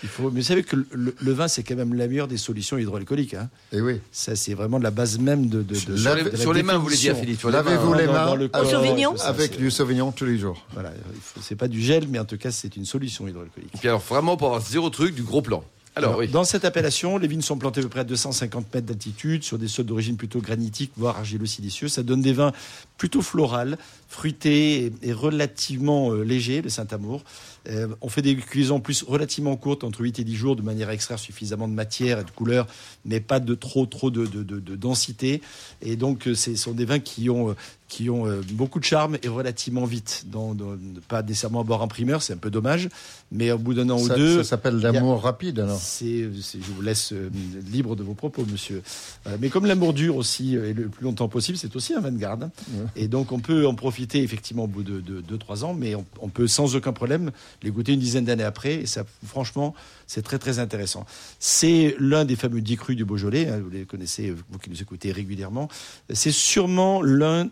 Il 0.03 0.09
faut, 0.09 0.31
mais 0.31 0.41
vous 0.41 0.47
savez 0.47 0.63
que 0.63 0.77
le, 0.93 1.33
vin, 1.33 1.49
c'est 1.49 1.63
quand 1.63 1.75
même 1.77 1.95
la 1.95 2.07
meilleure 2.07 2.29
des 2.29 2.37
solutions 2.37 2.79
hydroalcooliques. 2.79 3.35
Hein. 3.35 3.49
Et 3.73 3.81
oui. 3.81 4.01
Ça, 4.13 4.37
c'est 4.37 4.55
vraiment 4.55 4.79
la 4.79 4.91
base 4.91 5.19
même 5.19 5.49
de. 5.49 5.63
de, 5.63 5.75
de- 5.75 5.97
Sur 5.97 6.15
les, 6.15 6.25
de 6.25 6.31
la 6.31 6.37
sur 6.37 6.53
les 6.53 6.63
mains, 6.63 6.77
vous 6.77 6.85
voulez 6.85 6.97
dire. 6.97 7.17
Philippe 7.17 7.43
Lavez-vous 7.43 7.95
les 7.95 8.07
mains 8.07 8.35
le 8.35 8.49
corps, 8.49 8.69
Sauvignon 8.69 9.17
ça, 9.17 9.29
avec 9.29 9.57
du 9.57 9.71
Sauvignon 9.71 10.13
tous 10.13 10.25
les 10.25 10.39
jours. 10.39 10.65
Voilà, 10.73 10.93
c'est 11.41 11.57
pas 11.57 11.69
du 11.69 11.81
gel, 11.81 12.07
mais 12.09 12.19
en 12.19 12.25
tout 12.25 12.39
cas, 12.39 12.51
c'est 12.51 12.77
une 12.77 12.85
solution 12.85 13.27
hydroalcoolique. 13.27 13.75
Et 13.75 13.79
puis 13.79 13.89
alors, 13.89 14.01
vraiment, 14.01 14.37
pour 14.37 14.49
avoir 14.49 14.63
zéro 14.63 14.91
truc, 14.91 15.15
du 15.15 15.23
gros 15.23 15.43
plan. 15.43 15.65
Alors, 15.99 16.11
Alors, 16.11 16.21
oui. 16.21 16.29
Dans 16.29 16.45
cette 16.45 16.65
appellation, 16.65 17.19
les 17.19 17.27
vignes 17.29 17.43
sont 17.43 17.59
plantées 17.59 17.81
à 17.81 17.83
peu 17.83 17.89
près 17.89 18.01
à 18.01 18.05
250 18.05 18.73
mètres 18.73 18.87
d'altitude 18.87 19.43
sur 19.43 19.59
des 19.59 19.69
sols 19.69 19.87
d'origine 19.87 20.17
plutôt 20.17 20.41
granitiques, 20.41 20.93
voire 20.97 21.19
argilo-silicieux. 21.19 21.89
Ça 21.89 22.03
donne 22.03 22.23
des 22.23 22.33
vins 22.33 22.53
plutôt 22.97 23.21
florales, 23.23 23.79
fruités 24.09 24.93
et, 25.03 25.13
relativement 25.13 26.13
euh, 26.13 26.23
légers, 26.23 26.63
le 26.63 26.69
Saint-Amour. 26.69 27.23
Euh, 27.69 27.89
on 28.01 28.09
fait 28.09 28.23
des 28.23 28.35
cuisons 28.37 28.81
plus 28.81 29.03
relativement 29.03 29.57
courtes, 29.57 29.85
entre 29.85 30.01
8 30.01 30.19
et 30.21 30.25
10 30.25 30.35
jours, 30.37 30.57
de 30.57 30.63
manière 30.63 30.89
à 30.89 30.95
extraire 30.95 31.19
suffisamment 31.19 31.69
de 31.69 31.75
matière 31.75 32.19
et 32.21 32.25
de 32.25 32.31
couleur, 32.31 32.67
mais 33.05 33.21
pas 33.21 33.41
de 33.41 33.55
trop, 33.55 33.85
trop 33.87 34.11
de, 34.11 34.25
de- 34.27 34.43
de- 34.43 34.61
de 34.61 34.77
densité. 34.77 35.43
Et 35.83 35.97
donc, 35.97 36.27
euh, 36.29 36.35
ce 36.35 36.55
sont 36.57 36.73
des 36.73 36.85
vins 36.85 37.01
qui 37.01 37.29
ont, 37.29 37.55
qui 37.89 38.11
ont 38.11 38.27
euh, 38.27 38.43
beaucoup 38.53 38.79
de 38.81 38.85
charme 38.85 39.17
et 39.23 39.29
relativement 39.29 39.85
vite. 39.87 40.25
Dans, 40.27 40.55
dans- 40.55 40.77
pas 41.09 41.23
nécessairement 41.23 41.61
à 41.61 41.65
boire 41.65 41.81
en 41.83 41.89
primeur, 41.89 42.23
c'est 42.23 42.35
un 42.35 42.39
peu 42.39 42.51
dommage, 42.51 42.89
mais 43.33 43.51
au 43.51 43.59
bout 43.59 43.73
d'un 43.75 43.89
an 43.91 43.99
Ça, 43.99 44.15
ou 44.15 44.17
deux. 44.19 44.37
ça 44.43 44.51
s'appelle 44.51 44.77
l'amour 44.79 45.23
rapide 45.23 45.61
alors. 45.61 45.79
C'est, 45.81 46.25
je 46.25 46.73
vous 46.75 46.83
laisse 46.83 47.13
euh, 47.13 47.31
libre 47.73 47.97
de 47.97 48.03
vos 48.03 48.15
propos, 48.15 48.45
monsieur. 48.51 48.83
Euh, 49.27 49.37
mais 49.41 49.49
comme 49.49 49.65
l'amour 49.67 49.95
dure 49.95 50.17
aussi 50.17 50.55
et 50.55 50.75
le 50.75 50.89
plus 50.89 51.05
longtemps 51.05 51.29
possible, 51.29 51.57
c'est 51.57 51.75
aussi 51.77 51.95
un 51.95 52.03
garde. 52.13 52.45
hein. 52.45 52.51
Et 52.95 53.09
donc 53.09 53.33
on 53.33 53.41
peut 53.41 53.67
en 53.67 53.75
profiter 53.75 54.23
effectivement 54.23 54.65
au 54.65 54.69
bout 54.69 54.83
de 54.83 55.23
2-3 55.23 55.65
ans, 55.65 55.73
mais 55.75 55.95
on, 55.95 56.05
on 56.21 56.29
peut 56.29 56.47
sans 56.47 56.77
aucun 56.77 56.93
problème 56.93 57.31
les 57.63 57.71
goûter 57.71 57.93
une 57.95 58.01
dizaine 58.01 58.25
d'années 58.27 58.45
après. 58.45 58.75
Et 58.75 58.87
ça, 58.87 59.05
franchement, 59.27 59.75
c'est 60.09 60.23
très 60.23 60.39
très 60.39 60.59
intéressant. 60.59 61.07
C'est 61.39 61.95
l'un 62.01 62.25
des 62.25 62.35
fameux 62.35 62.63
dix 62.63 62.77
crus 62.77 62.97
du 62.97 63.05
Beaujolais. 63.05 63.49
hein, 63.49 63.61
vous 63.63 63.71
les 63.71 63.85
connaissez, 63.85 64.31
vous 64.31 64.59
qui 64.59 64.71
nous 64.71 64.83
écoutez 64.83 65.13
régulièrement. 65.13 65.69
C'est 66.13 66.33
sûrement 66.33 67.03
l'un 67.03 67.49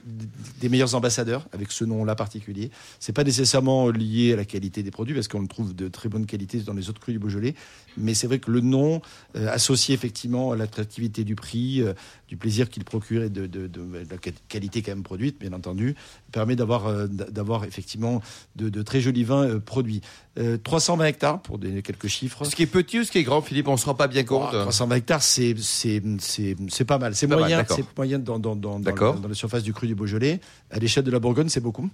des 0.61 0.69
meilleurs 0.69 0.95
ambassadeurs 0.95 1.47
avec 1.53 1.71
ce 1.71 1.85
nom-là 1.85 2.15
particulier. 2.17 2.71
C'est 2.99 3.13
pas 3.13 3.25
nécessairement 3.25 3.91
lié 3.91 4.33
à 4.33 4.37
la 4.37 4.47
qualité 4.47 4.83
des 4.83 4.91
produits 4.91 5.15
parce 5.15 5.29
qu'on 5.29 5.41
le 5.41 5.49
trouve 5.49 5.75
de 5.77 5.89
très 5.89 6.09
bonne 6.09 6.25
qualité 6.25 6.59
dans 6.61 6.73
les 6.73 6.89
autres 6.89 7.01
crus 7.01 7.13
du 7.13 7.19
Beaujolais, 7.19 7.55
mais 7.99 8.15
c'est 8.15 8.27
vrai 8.27 8.39
que 8.39 8.51
le 8.51 8.61
nom 8.61 9.03
euh, 9.37 9.49
associé 9.51 9.95
effectivement 9.95 10.53
à 10.53 10.57
l'attractivité 10.57 11.25
du 11.25 11.35
prix, 11.35 11.83
euh, 11.83 11.93
du 12.29 12.37
plaisir 12.37 12.69
qu'il 12.69 12.83
procure 12.85 13.23
et 13.23 13.31
de, 13.31 13.47
de- 13.47 13.67
de- 13.69 13.85
de 13.85 14.07
la 14.11 14.17
quali- 14.17 14.35
qualité 14.49 14.83
quand 14.83 14.91
même 14.93 15.03
produite, 15.05 15.39
bien 15.39 15.53
entendu, 15.53 15.95
permet 16.33 16.57
d'avoir 16.57 16.87
euh, 16.87 17.07
d'avoir 17.07 17.65
effectivement 17.65 18.21
de, 18.57 18.83
très 18.83 19.01
jolis 19.01 19.23
vins 19.25 19.45
euh, 19.47 19.61
produits. 19.61 20.01
Euh, 20.39 20.59
320 20.63 21.05
hectares 21.07 21.41
pour 21.41 21.59
donner 21.59 21.83
quelques 21.83 22.09
chiffres. 22.09 22.45
Ce 22.45 22.55
qui 22.57 22.63
est 22.63 22.67
petit 22.67 22.99
ou 23.01 23.05
ce 23.05 23.11
qui 23.13 23.19
est 23.19 23.23
grand, 23.23 23.41
Philippe, 23.43 23.69
on 23.69 23.77
se 23.77 23.87
rend 23.87 23.95
pas 23.95 24.09
bien 24.09 24.25
compte. 24.25 24.51
Oh, 24.53 24.61
320 24.63 24.97
hectares, 24.97 25.23
c'est 25.23 25.55
pas 26.87 26.99
mal. 26.99 27.15
C'est 27.15 27.27
Pas 27.29 27.37
mal, 27.37 27.41
moyen, 27.41 27.65
moyen 27.97 28.19
dans 28.19 28.39
dans 28.39 28.57
dans, 28.57 28.73
dans, 28.75 28.81
D'accord. 28.81 29.21
la, 29.27 29.35
surface 29.35 29.63
du 29.63 29.73
cru 29.73 29.87
du 29.87 29.95
Beaujolais. 29.95 30.41
À 30.71 30.79
l'échelle 30.79 31.05
de 31.05 31.11
la 31.11 31.19
Bourgogne, 31.21 31.49
c'est 31.49 31.61
beaucoup. 31.61 31.89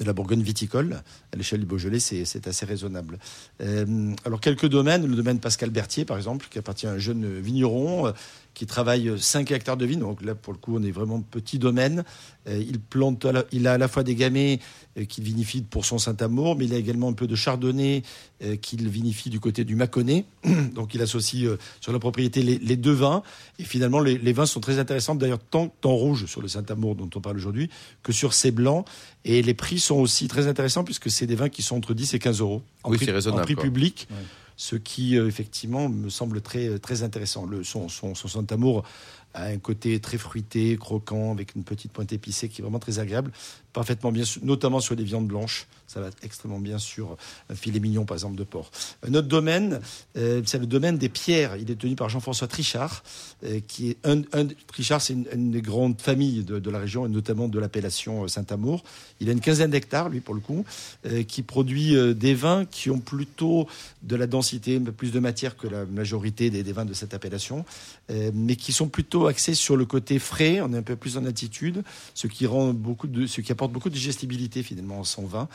De 0.00 0.04
la 0.04 0.12
Bourgogne 0.12 0.42
viticole, 0.42 1.02
à 1.32 1.36
l'échelle 1.36 1.60
du 1.60 1.66
Beaujolais, 1.66 2.00
c'est 2.00 2.46
assez 2.46 2.66
raisonnable. 2.66 3.18
Euh, 3.62 4.12
alors 4.26 4.40
quelques 4.42 4.66
domaines, 4.68 5.06
le 5.06 5.16
domaine 5.16 5.38
Pascal 5.40 5.70
Berthier 5.70 6.04
par 6.04 6.18
exemple, 6.18 6.48
qui 6.50 6.58
appartient 6.58 6.86
à 6.86 6.90
un 6.92 6.98
jeune 6.98 7.40
vigneron 7.40 8.12
qui 8.56 8.64
travaille 8.64 9.12
5 9.18 9.50
hectares 9.50 9.76
de 9.76 9.84
vignes. 9.84 10.00
Donc 10.00 10.24
là, 10.24 10.34
pour 10.34 10.54
le 10.54 10.58
coup, 10.58 10.74
on 10.78 10.82
est 10.82 10.90
vraiment 10.90 11.20
petit 11.20 11.58
domaine. 11.58 12.04
Euh, 12.48 12.56
il 12.66 12.80
plante, 12.80 13.26
il 13.52 13.66
a 13.66 13.74
à 13.74 13.78
la 13.78 13.86
fois 13.86 14.02
des 14.02 14.14
gamay 14.14 14.60
euh, 14.98 15.04
qu'il 15.04 15.24
vinifie 15.24 15.60
pour 15.60 15.84
son 15.84 15.98
Saint-Amour, 15.98 16.56
mais 16.56 16.64
il 16.64 16.72
a 16.72 16.78
également 16.78 17.10
un 17.10 17.12
peu 17.12 17.26
de 17.26 17.34
chardonnay 17.34 18.02
euh, 18.42 18.56
qu'il 18.56 18.88
vinifie 18.88 19.28
du 19.28 19.40
côté 19.40 19.64
du 19.64 19.76
Mâconnais. 19.76 20.24
Donc 20.74 20.94
il 20.94 21.02
associe 21.02 21.50
sur 21.82 21.92
la 21.92 21.98
propriété 21.98 22.42
les, 22.42 22.56
les 22.56 22.76
deux 22.76 22.94
vins. 22.94 23.22
Et 23.58 23.64
finalement, 23.64 24.00
les, 24.00 24.16
les 24.16 24.32
vins 24.32 24.46
sont 24.46 24.60
très 24.60 24.78
intéressants, 24.78 25.14
d'ailleurs, 25.16 25.38
tant 25.38 25.70
en 25.84 25.94
rouge 25.94 26.24
sur 26.24 26.40
le 26.40 26.48
Saint-Amour 26.48 26.94
dont 26.94 27.10
on 27.14 27.20
parle 27.20 27.36
aujourd'hui, 27.36 27.68
que 28.02 28.12
sur 28.12 28.32
ces 28.32 28.52
blancs. 28.52 28.86
Et 29.26 29.42
les 29.42 29.54
prix 29.54 29.78
sont 29.78 29.96
aussi 29.96 30.28
très 30.28 30.46
intéressants 30.46 30.82
puisque 30.82 31.10
c'est 31.10 31.26
des 31.26 31.34
vins 31.36 31.50
qui 31.50 31.60
sont 31.60 31.76
entre 31.76 31.92
10 31.92 32.14
et 32.14 32.18
15 32.18 32.40
euros 32.40 32.62
en 32.84 32.90
Oui, 32.90 32.96
prix, 32.96 33.04
c'est 33.04 33.12
raisonnable, 33.12 33.42
en 33.42 33.44
prix 33.44 33.54
quoi. 33.54 33.64
public. 33.64 34.08
Ce 34.56 34.76
qui, 34.76 35.18
euh, 35.18 35.26
effectivement, 35.26 35.88
me 35.88 36.08
semble 36.08 36.40
très, 36.40 36.78
très 36.78 37.02
intéressant. 37.02 37.46
Le, 37.46 37.62
son, 37.62 37.88
son, 37.88 38.14
son 38.14 38.28
Saint-Amour 38.28 38.84
un 39.44 39.58
côté 39.58 40.00
très 40.00 40.18
fruité, 40.18 40.76
croquant, 40.76 41.32
avec 41.32 41.54
une 41.54 41.64
petite 41.64 41.92
pointe 41.92 42.12
épicée 42.12 42.48
qui 42.48 42.60
est 42.60 42.62
vraiment 42.62 42.78
très 42.78 42.98
agréable. 42.98 43.30
Parfaitement 43.72 44.10
bien, 44.10 44.24
notamment 44.42 44.80
sur 44.80 44.94
les 44.94 45.04
viandes 45.04 45.26
blanches. 45.26 45.66
Ça 45.86 46.00
va 46.00 46.08
extrêmement 46.22 46.58
bien 46.58 46.78
sur 46.78 47.16
un 47.50 47.54
filet 47.54 47.78
mignon, 47.78 48.06
par 48.06 48.16
exemple, 48.16 48.36
de 48.36 48.44
porc. 48.44 48.70
Un 49.06 49.14
autre 49.14 49.28
domaine, 49.28 49.80
euh, 50.16 50.42
c'est 50.46 50.58
le 50.58 50.66
domaine 50.66 50.98
des 50.98 51.08
pierres. 51.08 51.56
Il 51.56 51.70
est 51.70 51.76
tenu 51.76 51.94
par 51.94 52.08
Jean-François 52.08 52.48
Trichard, 52.48 53.04
euh, 53.44 53.60
qui 53.68 53.90
est 53.90 53.98
Trichard, 54.66 55.00
c'est 55.00 55.12
une, 55.12 55.50
des 55.50 55.62
grandes 55.62 56.00
familles 56.00 56.42
de, 56.42 56.70
la 56.70 56.78
région, 56.78 57.06
et 57.06 57.08
notamment 57.08 57.48
de 57.48 57.58
l'appellation 57.58 58.24
euh, 58.24 58.28
Saint-Amour. 58.28 58.82
Il 59.20 59.28
a 59.28 59.32
une 59.32 59.40
quinzaine 59.40 59.70
d'hectares, 59.70 60.08
lui, 60.08 60.20
pour 60.20 60.34
le 60.34 60.40
coup, 60.40 60.64
euh, 61.06 61.22
qui 61.22 61.42
produit 61.42 61.96
euh, 61.96 62.14
des 62.14 62.34
vins 62.34 62.64
qui 62.64 62.90
ont 62.90 62.98
plutôt 62.98 63.66
de 64.02 64.16
la 64.16 64.26
densité, 64.26 64.78
plus 64.80 65.10
de 65.10 65.20
matière 65.20 65.56
que 65.56 65.66
la 65.66 65.86
majorité 65.86 66.50
des, 66.50 66.72
vins 66.72 66.84
de 66.84 66.92
cette 66.92 67.14
appellation, 67.14 67.64
euh, 68.10 68.30
mais 68.34 68.56
qui 68.56 68.72
sont 68.72 68.88
plutôt 68.88 69.25
plutôt 69.26 69.28
axé 69.28 69.54
sur 69.54 69.76
le 69.76 69.84
côté 69.84 70.18
frais. 70.18 70.60
On 70.60 70.72
est 70.72 70.78
un 70.78 70.82
peu 70.82 70.96
plus 70.96 71.16
en 71.16 71.24
altitude, 71.24 71.82
ce 72.14 72.26
qui 72.26 72.46
rend 72.46 72.72
beaucoup 72.72 73.06
de, 73.06 73.26
ce 73.26 73.40
qui 73.40 73.52
apporte 73.52 73.72
beaucoup 73.72 73.88
de 73.88 73.94
digestibilité 73.94 74.62
finalement 74.62 75.00
en 75.00 75.04
son 75.04 75.26
vin, 75.26 75.48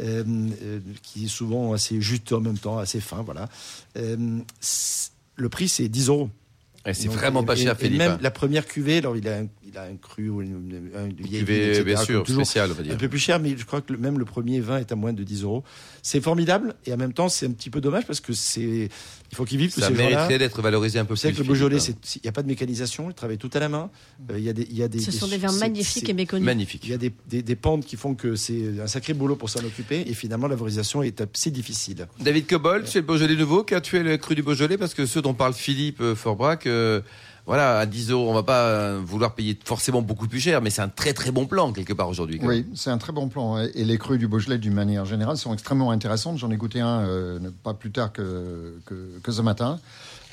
euh, 0.00 0.24
euh, 0.62 0.80
qui 1.02 1.24
est 1.24 1.28
souvent 1.28 1.72
assez 1.72 2.00
juste 2.00 2.32
en 2.32 2.40
même 2.40 2.58
temps, 2.58 2.78
assez 2.78 3.00
fin. 3.00 3.22
Voilà. 3.22 3.48
Euh, 3.96 4.38
le 5.36 5.48
prix 5.48 5.68
c'est 5.68 5.88
10 5.88 6.08
euros. 6.08 6.30
Et 6.88 6.94
c'est 6.94 7.08
vraiment 7.08 7.42
pas 7.42 7.56
cher, 7.56 7.76
Philippe. 7.76 7.98
Même 7.98 8.12
hein. 8.12 8.18
la 8.22 8.30
première 8.30 8.64
cuvée, 8.64 8.98
alors 8.98 9.16
il 9.16 9.26
a 9.26 9.38
un, 9.38 9.48
il 9.66 9.76
a 9.76 9.82
un 9.82 9.96
cru 9.96 10.28
ou 10.28 10.40
une, 10.40 10.92
un 10.94 11.08
vieille 11.08 11.16
vigne, 11.18 11.38
Cuvée, 11.40 11.68
etc., 11.70 11.82
bien 11.82 11.96
sûr, 11.96 12.22
toujours. 12.22 12.44
spécial, 12.44 12.70
on 12.70 12.74
va 12.74 12.82
dire. 12.84 12.92
Un 12.92 12.96
peu 12.96 13.08
plus 13.08 13.18
cher, 13.18 13.40
mais 13.40 13.56
je 13.56 13.64
crois 13.66 13.80
que 13.80 13.92
le- 13.92 13.98
même 13.98 14.20
le 14.20 14.24
premier 14.24 14.60
vin 14.60 14.78
est 14.78 14.92
à 14.92 14.94
moins 14.94 15.12
de 15.12 15.24
10 15.24 15.42
euros. 15.42 15.64
C'est 16.02 16.20
formidable 16.20 16.76
et 16.86 16.92
en 16.92 16.96
même 16.96 17.12
temps 17.12 17.28
c'est 17.28 17.46
un 17.46 17.50
petit 17.50 17.70
peu 17.70 17.80
dommage 17.80 18.06
parce 18.06 18.20
que 18.20 18.32
c'est 18.32 18.88
il 19.32 19.36
faut 19.36 19.44
qu'ils 19.44 19.58
vivent 19.58 19.72
tous 19.74 19.80
Ça 19.80 19.88
ces 19.88 19.94
mériterait 19.94 20.38
d'être 20.38 20.62
valorisé 20.62 20.98
un 20.98 21.04
peu 21.04 21.14
plus. 21.14 21.20
savez 21.20 21.34
que 21.34 21.38
le 21.40 21.44
Beaujolais, 21.44 21.78
c'est- 21.80 21.96
il 22.16 22.20
n'y 22.24 22.28
a 22.28 22.32
pas 22.32 22.42
de 22.42 22.48
mécanisation, 22.48 23.10
ils 23.10 23.14
travaillent 23.14 23.38
tout 23.38 23.50
à 23.54 23.58
la 23.60 23.68
main. 23.68 23.90
Euh, 24.30 24.38
Il 24.38 24.44
y 24.44 24.48
a 24.48 24.52
des, 24.52 24.66
il 24.70 24.76
y 24.76 24.82
a 24.82 24.88
des, 24.88 25.00
Ce 25.00 25.10
sont 25.10 25.26
des 25.28 25.38
vins 25.38 25.48
c'est- 25.48 25.58
magnifiques 25.60 26.04
c'est- 26.06 26.10
et 26.10 26.14
méconnus. 26.14 26.44
Magnifique. 26.44 26.82
Il 26.84 26.90
y 26.90 26.94
a 26.94 26.98
des, 26.98 27.12
des, 27.28 27.42
des 27.42 27.56
pentes 27.56 27.84
qui 27.84 27.96
font 27.96 28.14
que 28.14 28.36
c'est 28.36 28.80
un 28.82 28.86
sacré 28.86 29.14
boulot 29.14 29.36
pour 29.36 29.50
s'en 29.50 29.60
occuper 29.64 30.04
et 30.06 30.14
finalement 30.14 30.46
la 30.48 30.54
valorisation 30.54 31.02
est 31.02 31.20
assez 31.20 31.50
difficile. 31.50 32.06
David 32.20 32.46
Cobol, 32.46 32.84
c'est 32.86 33.00
le 33.00 33.04
Beaujolais 33.06 33.36
nouveau 33.36 33.64
qui 33.64 33.74
a 33.74 33.80
tué 33.80 34.02
le 34.02 34.16
cru 34.16 34.34
du 34.34 34.42
Beaujolais? 34.42 34.78
Parce 34.78 34.94
que 34.94 35.06
ceux 35.06 35.22
dont 35.22 35.34
parle 35.34 35.54
Philippe 35.54 36.00
euh, 36.00 36.14
Forbrac, 36.14 36.66
euh, 36.66 37.00
voilà, 37.46 37.78
à 37.78 37.86
10 37.86 38.10
euros, 38.10 38.28
on 38.28 38.34
va 38.34 38.42
pas 38.42 38.64
euh, 38.64 39.00
vouloir 39.02 39.34
payer 39.34 39.56
forcément 39.64 40.02
beaucoup 40.02 40.26
plus 40.26 40.40
cher, 40.40 40.60
mais 40.60 40.70
c'est 40.70 40.82
un 40.82 40.88
très 40.88 41.12
très 41.12 41.30
bon 41.30 41.46
plan 41.46 41.72
quelque 41.72 41.92
part 41.92 42.08
aujourd'hui. 42.08 42.40
Oui, 42.42 42.66
c'est 42.74 42.90
un 42.90 42.98
très 42.98 43.12
bon 43.12 43.28
plan. 43.28 43.58
Et 43.58 43.84
les 43.84 43.98
crus 43.98 44.18
du 44.18 44.26
Beaujolais, 44.26 44.58
d'une 44.58 44.74
manière 44.74 45.04
générale, 45.04 45.36
sont 45.36 45.52
extrêmement 45.54 45.92
intéressantes. 45.92 46.38
J'en 46.38 46.50
ai 46.50 46.56
goûté 46.56 46.80
un 46.80 47.02
euh, 47.02 47.38
pas 47.62 47.72
plus 47.74 47.92
tard 47.92 48.12
que, 48.12 48.80
que, 48.84 49.20
que 49.22 49.30
ce 49.30 49.42
matin, 49.42 49.78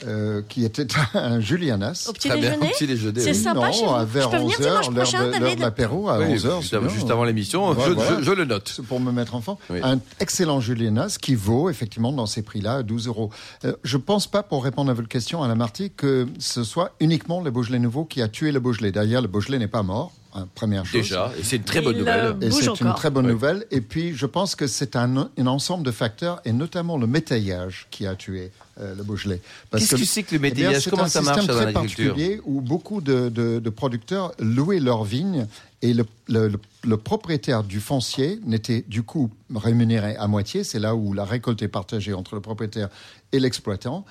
euh, 0.06 0.42
qui 0.50 0.66
était 0.66 0.88
un 1.14 1.40
Julianas. 1.40 2.08
Au 2.10 2.14
petit 2.14 2.28
Très 2.30 2.40
bien, 2.40 2.52
déjeuner 2.52 2.72
petit 2.72 2.88
déjeuner. 2.88 3.20
C'est 3.22 3.30
oui. 3.32 3.36
sympa 3.36 3.72
chez 3.72 3.86
vous. 3.86 3.92
non, 3.92 4.04
vers 4.06 4.24
Je 4.24 4.30
peux 4.30 4.38
venir 4.38 4.50
11 4.50 4.58
dimanche 4.58 4.68
heures, 4.68 4.92
l'heure 4.92 5.04
prochain, 5.04 5.20
de, 5.26 5.32
l'heure 5.32 5.40
David 5.40 5.58
de 5.58 5.62
l'apéro, 5.62 6.10
à 6.10 6.20
Oui, 6.20 6.26
11 6.30 6.46
heures. 6.46 6.62
juste, 6.62 6.74
avant, 6.74 6.90
juste 6.90 7.10
avant 7.12 7.24
l'émission, 7.24 7.70
Ouais, 7.70 7.76
je, 7.86 7.92
voilà. 7.92 8.20
je- 8.20 8.24
je 8.26 8.32
le 8.32 8.46
note. 8.46 8.72
C'est 8.76 8.86
pour 8.86 9.00
me 9.00 9.12
mettre 9.12 9.36
en 9.36 9.42
fond. 9.42 9.58
Oui. 9.70 9.80
Un 9.84 10.00
excellent 10.20 10.60
Julianas 10.60 11.18
qui 11.22 11.36
vaut 11.36 11.70
effectivement 11.70 12.12
dans 12.12 12.26
ces 12.26 12.42
prix-là 12.42 12.84
12 12.84 13.08
euros. 13.08 13.30
Euh, 13.66 13.74
je 13.84 13.98
pense 13.98 14.28
pas, 14.28 14.44
pour 14.44 14.64
répondre 14.64 14.92
à 14.92 14.94
votre 14.94 15.08
question, 15.10 15.44
Alain 15.44 15.56
Marty, 15.56 15.92
que 15.96 16.28
ce 16.40 16.64
soit 16.64 16.92
uniquement 17.00 17.42
le 17.42 17.52
Beaujolais 17.52 17.80
nouveau 17.80 18.06
qui 18.06 18.22
a 18.22 18.28
tué 18.28 18.52
le 18.52 18.60
Beaujolais. 18.60 18.92
D'ailleurs, 18.92 19.22
le 19.22 19.28
Beaujolais 19.28 19.60
n'est 19.60 19.68
pas 19.68 19.84
mort. 19.84 20.12
Hein, 20.34 20.48
première 20.56 20.86
chose. 20.86 21.02
Déjà, 21.02 21.32
et 21.40 21.44
c'est 21.44 21.58
une 21.58 21.63
très 21.63 21.82
bonne 21.82 21.96
Il, 21.96 22.00
nouvelle. 22.00 22.25
euh, 22.25 22.34
Et 22.48 22.52
c'est 22.52 22.66
une 22.82 22.94
très 22.94 23.10
bonne 23.10 23.25
Oui. 23.25 23.32
nouvelle. 23.32 23.66
Et 23.72 23.82
puis, 23.82 24.16
je 24.16 24.25
pense 24.25 24.56
que 24.56 24.68
c'est 24.68 24.96
un, 24.96 25.30
un 25.38 25.48
ensemble 25.48 25.84
de 25.86 25.92
facteurs, 25.92 26.42
et 26.46 26.54
notamment 26.54 26.98
le 26.98 27.08
métayage 27.08 27.88
qui 27.92 28.06
a 28.08 28.16
tué 28.16 28.52
euh, 28.80 28.96
le 28.96 29.04
Beaujolais. 29.04 29.42
Parce 29.70 29.84
Qu'est-ce 29.88 30.02
que 30.02 30.08
c'est 30.08 30.24
que 30.24 30.32
le 30.32 30.38
eh 30.38 30.40
métayage 30.42 30.84
c'est 30.84 30.90
Comment 30.90 31.04
un 31.04 31.08
ça 31.08 31.22
système 31.22 31.46
très 31.48 31.72
particulier 31.74 32.42
où 32.46 32.62
beaucoup 32.62 33.02
de, 33.02 33.30
de- 33.30 33.60
de 33.60 33.70
producteurs 33.70 34.32
louaient 34.40 34.80
leurs 34.80 35.04
vignes 35.04 35.46
et 35.84 35.94
le, 35.94 36.06
le- 36.28 36.48
le- 36.48 36.60
le 36.84 36.98
propriétaire 36.98 37.63
du 37.63 37.80
foncier 37.80 38.40
n'était 38.46 38.84
du 38.88 39.04
coup 39.04 39.30
rémunéré 39.54 40.16
à 40.16 40.28
moitié. 40.28 40.63
C'est 40.63 40.80
là 40.80 40.96
où 40.96 41.13
la 41.13 41.24
récolte 41.25 41.62
est 41.62 41.68
partagée 41.68 42.13
entre 42.13 42.34
le 42.36 42.42
propriétaire 42.42 42.90
et 43.32 43.40
l'exploitant. 43.40 44.06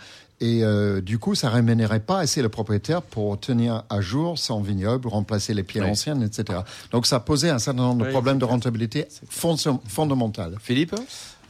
Et 0.45 0.65
euh, 0.65 1.01
du 1.01 1.21
coup, 1.21 1.37
ça 1.37 1.49
rémunérait 1.51 2.01
pas 2.01 2.19
assez 2.19 2.43
le 2.43 2.49
propriétaire 2.49 3.01
pour 3.01 3.39
tenir 3.39 3.85
à 3.89 4.01
jour 4.01 4.37
son 4.39 4.61
vignoble, 4.61 5.07
remplacer 5.07 5.55
les 5.55 5.63
pierres 5.63 5.85
Oui. 5.85 5.91
anciennes, 5.93 6.23
etc. 6.25 6.59
Donc 6.91 7.07
ça 7.07 7.21
posait 7.21 7.51
un 7.51 7.61
certain 7.61 7.83
nombre 7.83 8.01
de 8.01 8.07
Oui, 8.07 8.11
problèmes 8.11 8.39
de 8.39 8.45
rentabilité 8.45 9.07
fond- 9.31 9.57
fondamentales. 9.87 10.57
Philippe? 10.61 10.97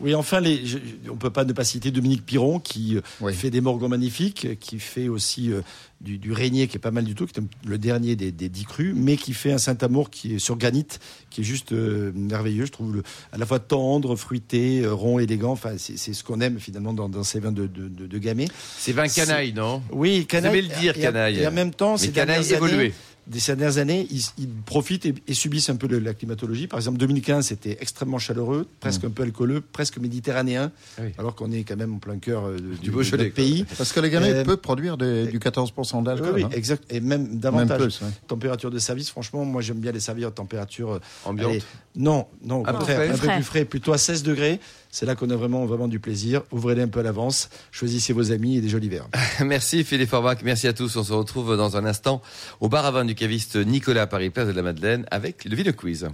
Oui, 0.02 0.14
enfin, 0.14 0.40
les, 0.40 0.66
je- 0.66 0.78
on 1.11 1.16
peut 1.16 1.30
pas 1.30 1.44
ne 1.44 1.52
pas 1.52 1.64
citer 1.64 1.90
Dominique 1.90 2.26
Piron 2.26 2.59
qui 2.59 2.97
euh, 2.97 3.00
Oui. 3.21 3.32
fait 3.35 3.50
des 3.50 3.61
morgans 3.61 3.88
magnifiques, 3.88 4.59
qui 4.59 4.78
fait 4.80 5.09
aussi 5.09 5.52
euh, 5.52 5.61
du, 6.00 6.18
du 6.18 6.32
Régnier 6.32 6.66
qui 6.66 6.76
est 6.76 6.80
pas 6.80 6.90
mal 6.90 7.04
du 7.04 7.14
tout, 7.14 7.26
qui 7.26 7.38
est 7.38 7.42
le 7.64 7.78
dernier 7.78 8.16
des, 8.16 8.32
des 8.32 8.49
dix 8.49 8.64
crus, 8.64 8.92
mais 8.97 9.16
qui 9.16 9.32
fait 9.32 9.52
un 9.52 9.59
Saint-Amour 9.59 10.11
qui 10.11 10.35
est 10.35 10.38
sur 10.38 10.56
granit, 10.56 10.87
qui 11.30 11.42
est 11.42 11.44
juste 11.44 11.73
euh, 11.73 12.11
merveilleux. 12.14 12.66
Je 12.66 12.73
trouve 12.73 12.97
le, 12.97 13.02
à 13.32 13.38
la 13.38 13.47
fois 13.47 13.61
tendre, 13.61 14.16
fruité, 14.16 14.85
rond, 14.87 15.18
élégant. 15.21 15.52
Enfin, 15.52 15.75
c'est 15.78 15.97
c'est 15.97 16.12
ce 16.12 16.25
qu'on 16.25 16.40
aime 16.40 16.59
finalement 16.59 16.92
dans, 16.92 17.09
dans 17.09 17.23
ces 17.23 17.38
vins 17.38 17.52
de, 17.52 17.66
de, 17.68 17.87
de, 17.88 18.06
de 18.06 18.18
Gamay. 18.18 18.47
C'est 18.78 18.92
vin 18.92 19.06
canaille, 19.06 19.52
non? 19.52 19.82
Oui, 19.92 20.26
canaille. 20.26 20.59
aimez 20.59 20.68
le 20.68 20.80
dire, 20.80 20.94
canaille. 20.94 21.38
Et 21.38 21.47
en 21.47 21.52
même 21.52 21.73
temps, 21.73 21.92
Mais 21.92 21.99
ces 21.99 22.11
canaille 22.12 22.38
années, 22.47 22.54
évolué. 22.54 22.92
Des 23.26 23.38
ces 23.41 23.55
dernières 23.55 23.79
années, 23.79 24.07
ils, 24.11 24.23
ils 24.38 24.49
profitent 24.49 25.07
et, 25.07 25.14
et 25.29 25.35
subissent 25.35 25.71
un 25.71 25.76
peu 25.76 25.87
le- 25.87 25.99
la 26.00 26.12
climatologie. 26.14 26.67
Par 26.67 26.79
exemple, 26.79 26.99
2015, 26.99 27.47
c'était 27.47 27.76
extrêmement 27.81 28.19
chaleureux, 28.19 28.67
presque 28.81 29.05
un 29.05 29.11
peu 29.11 29.23
alcooleux, 29.23 29.61
presque 29.61 29.99
méditerranéen, 29.99 30.73
oui. 31.00 31.09
alors 31.19 31.35
qu'on 31.35 31.52
est 31.52 31.62
quand 31.62 31.76
même 31.76 31.95
en 31.95 31.99
plein 31.99 32.19
cœur 32.19 32.47
euh, 32.47 32.57
du, 32.81 32.91
Beaujolais, 32.91 33.25
du 33.26 33.31
pays. 33.31 33.64
Parce 33.79 33.93
que 33.93 34.00
le 34.00 34.09
Gamay 34.09 34.33
Euh, 34.33 34.45
peut 34.45 34.57
produire 34.57 34.97
des- 34.97 35.26
du 35.26 35.38
14% 35.38 35.99
Oui, 35.99 36.05
d'alcool. 36.05 36.33
oui, 36.35 36.45
hein. 36.45 36.49
exact. 36.52 36.85
Et 36.93 37.00
même 37.00 37.23
Même 37.29 37.38
davantage. 37.38 37.81
plus, 37.81 38.00
ouais. 38.02 38.09
Température 38.26 38.71
de 38.71 38.79
service, 38.79 39.11
franchement, 39.11 39.45
moi 39.45 39.62
j'aime 39.62 39.79
bien 39.79 39.93
les 39.93 40.00
servir 40.00 40.29
à 40.29 40.31
température. 40.33 40.93
euh, 40.93 40.99
Ambiante 41.25 41.50
allez, 41.50 41.62
non, 41.95 42.26
non, 42.45 42.62
au 42.62 42.67
Un 42.67 42.73
peu 42.73 42.79
contraire, 42.79 43.12
un 43.14 43.19
peu 43.19 43.29
plus 43.29 43.43
frais, 43.43 43.64
plutôt 43.64 43.93
à 43.93 43.99
16 43.99 44.23
degrés. 44.23 44.59
C'est 44.93 45.07
là 45.07 45.17
qu'on 45.17 45.31
a 45.31 45.37
vraiment, 45.37 45.65
vraiment 45.65 45.89
du 45.89 45.99
plaisir. 45.99 46.43
Ouvrez-les 46.53 46.83
un 46.83 46.89
peu 46.89 47.01
à 47.01 47.03
l'avance, 47.03 47.49
choisissez 47.71 48.13
vos 48.13 48.31
amis 48.31 48.59
et 48.59 48.61
des 48.61 48.69
jolis 48.69 48.91
verres. 48.91 49.09
Merci 49.45 49.83
Philippe 49.85 50.11
Forbach, 50.11 50.43
merci 50.45 50.69
à 50.69 50.75
tous. 50.75 50.95
On 50.97 51.03
se 51.03 51.13
retrouve 51.13 51.57
dans 51.57 51.77
un 51.77 51.87
instant 51.87 52.21
au 52.61 52.69
bar 52.69 52.85
à 52.85 52.91
vin 52.91 53.05
du 53.05 53.15
caviste 53.15 53.57
Nicolas 53.57 54.07
Paris, 54.07 54.31
place 54.31 54.47
de 54.47 54.53
la 54.53 54.63
Madeleine, 54.63 55.07
avec 55.11 55.47
le 55.47 55.57
Vino 55.57 55.73
Quiz. 55.73 56.09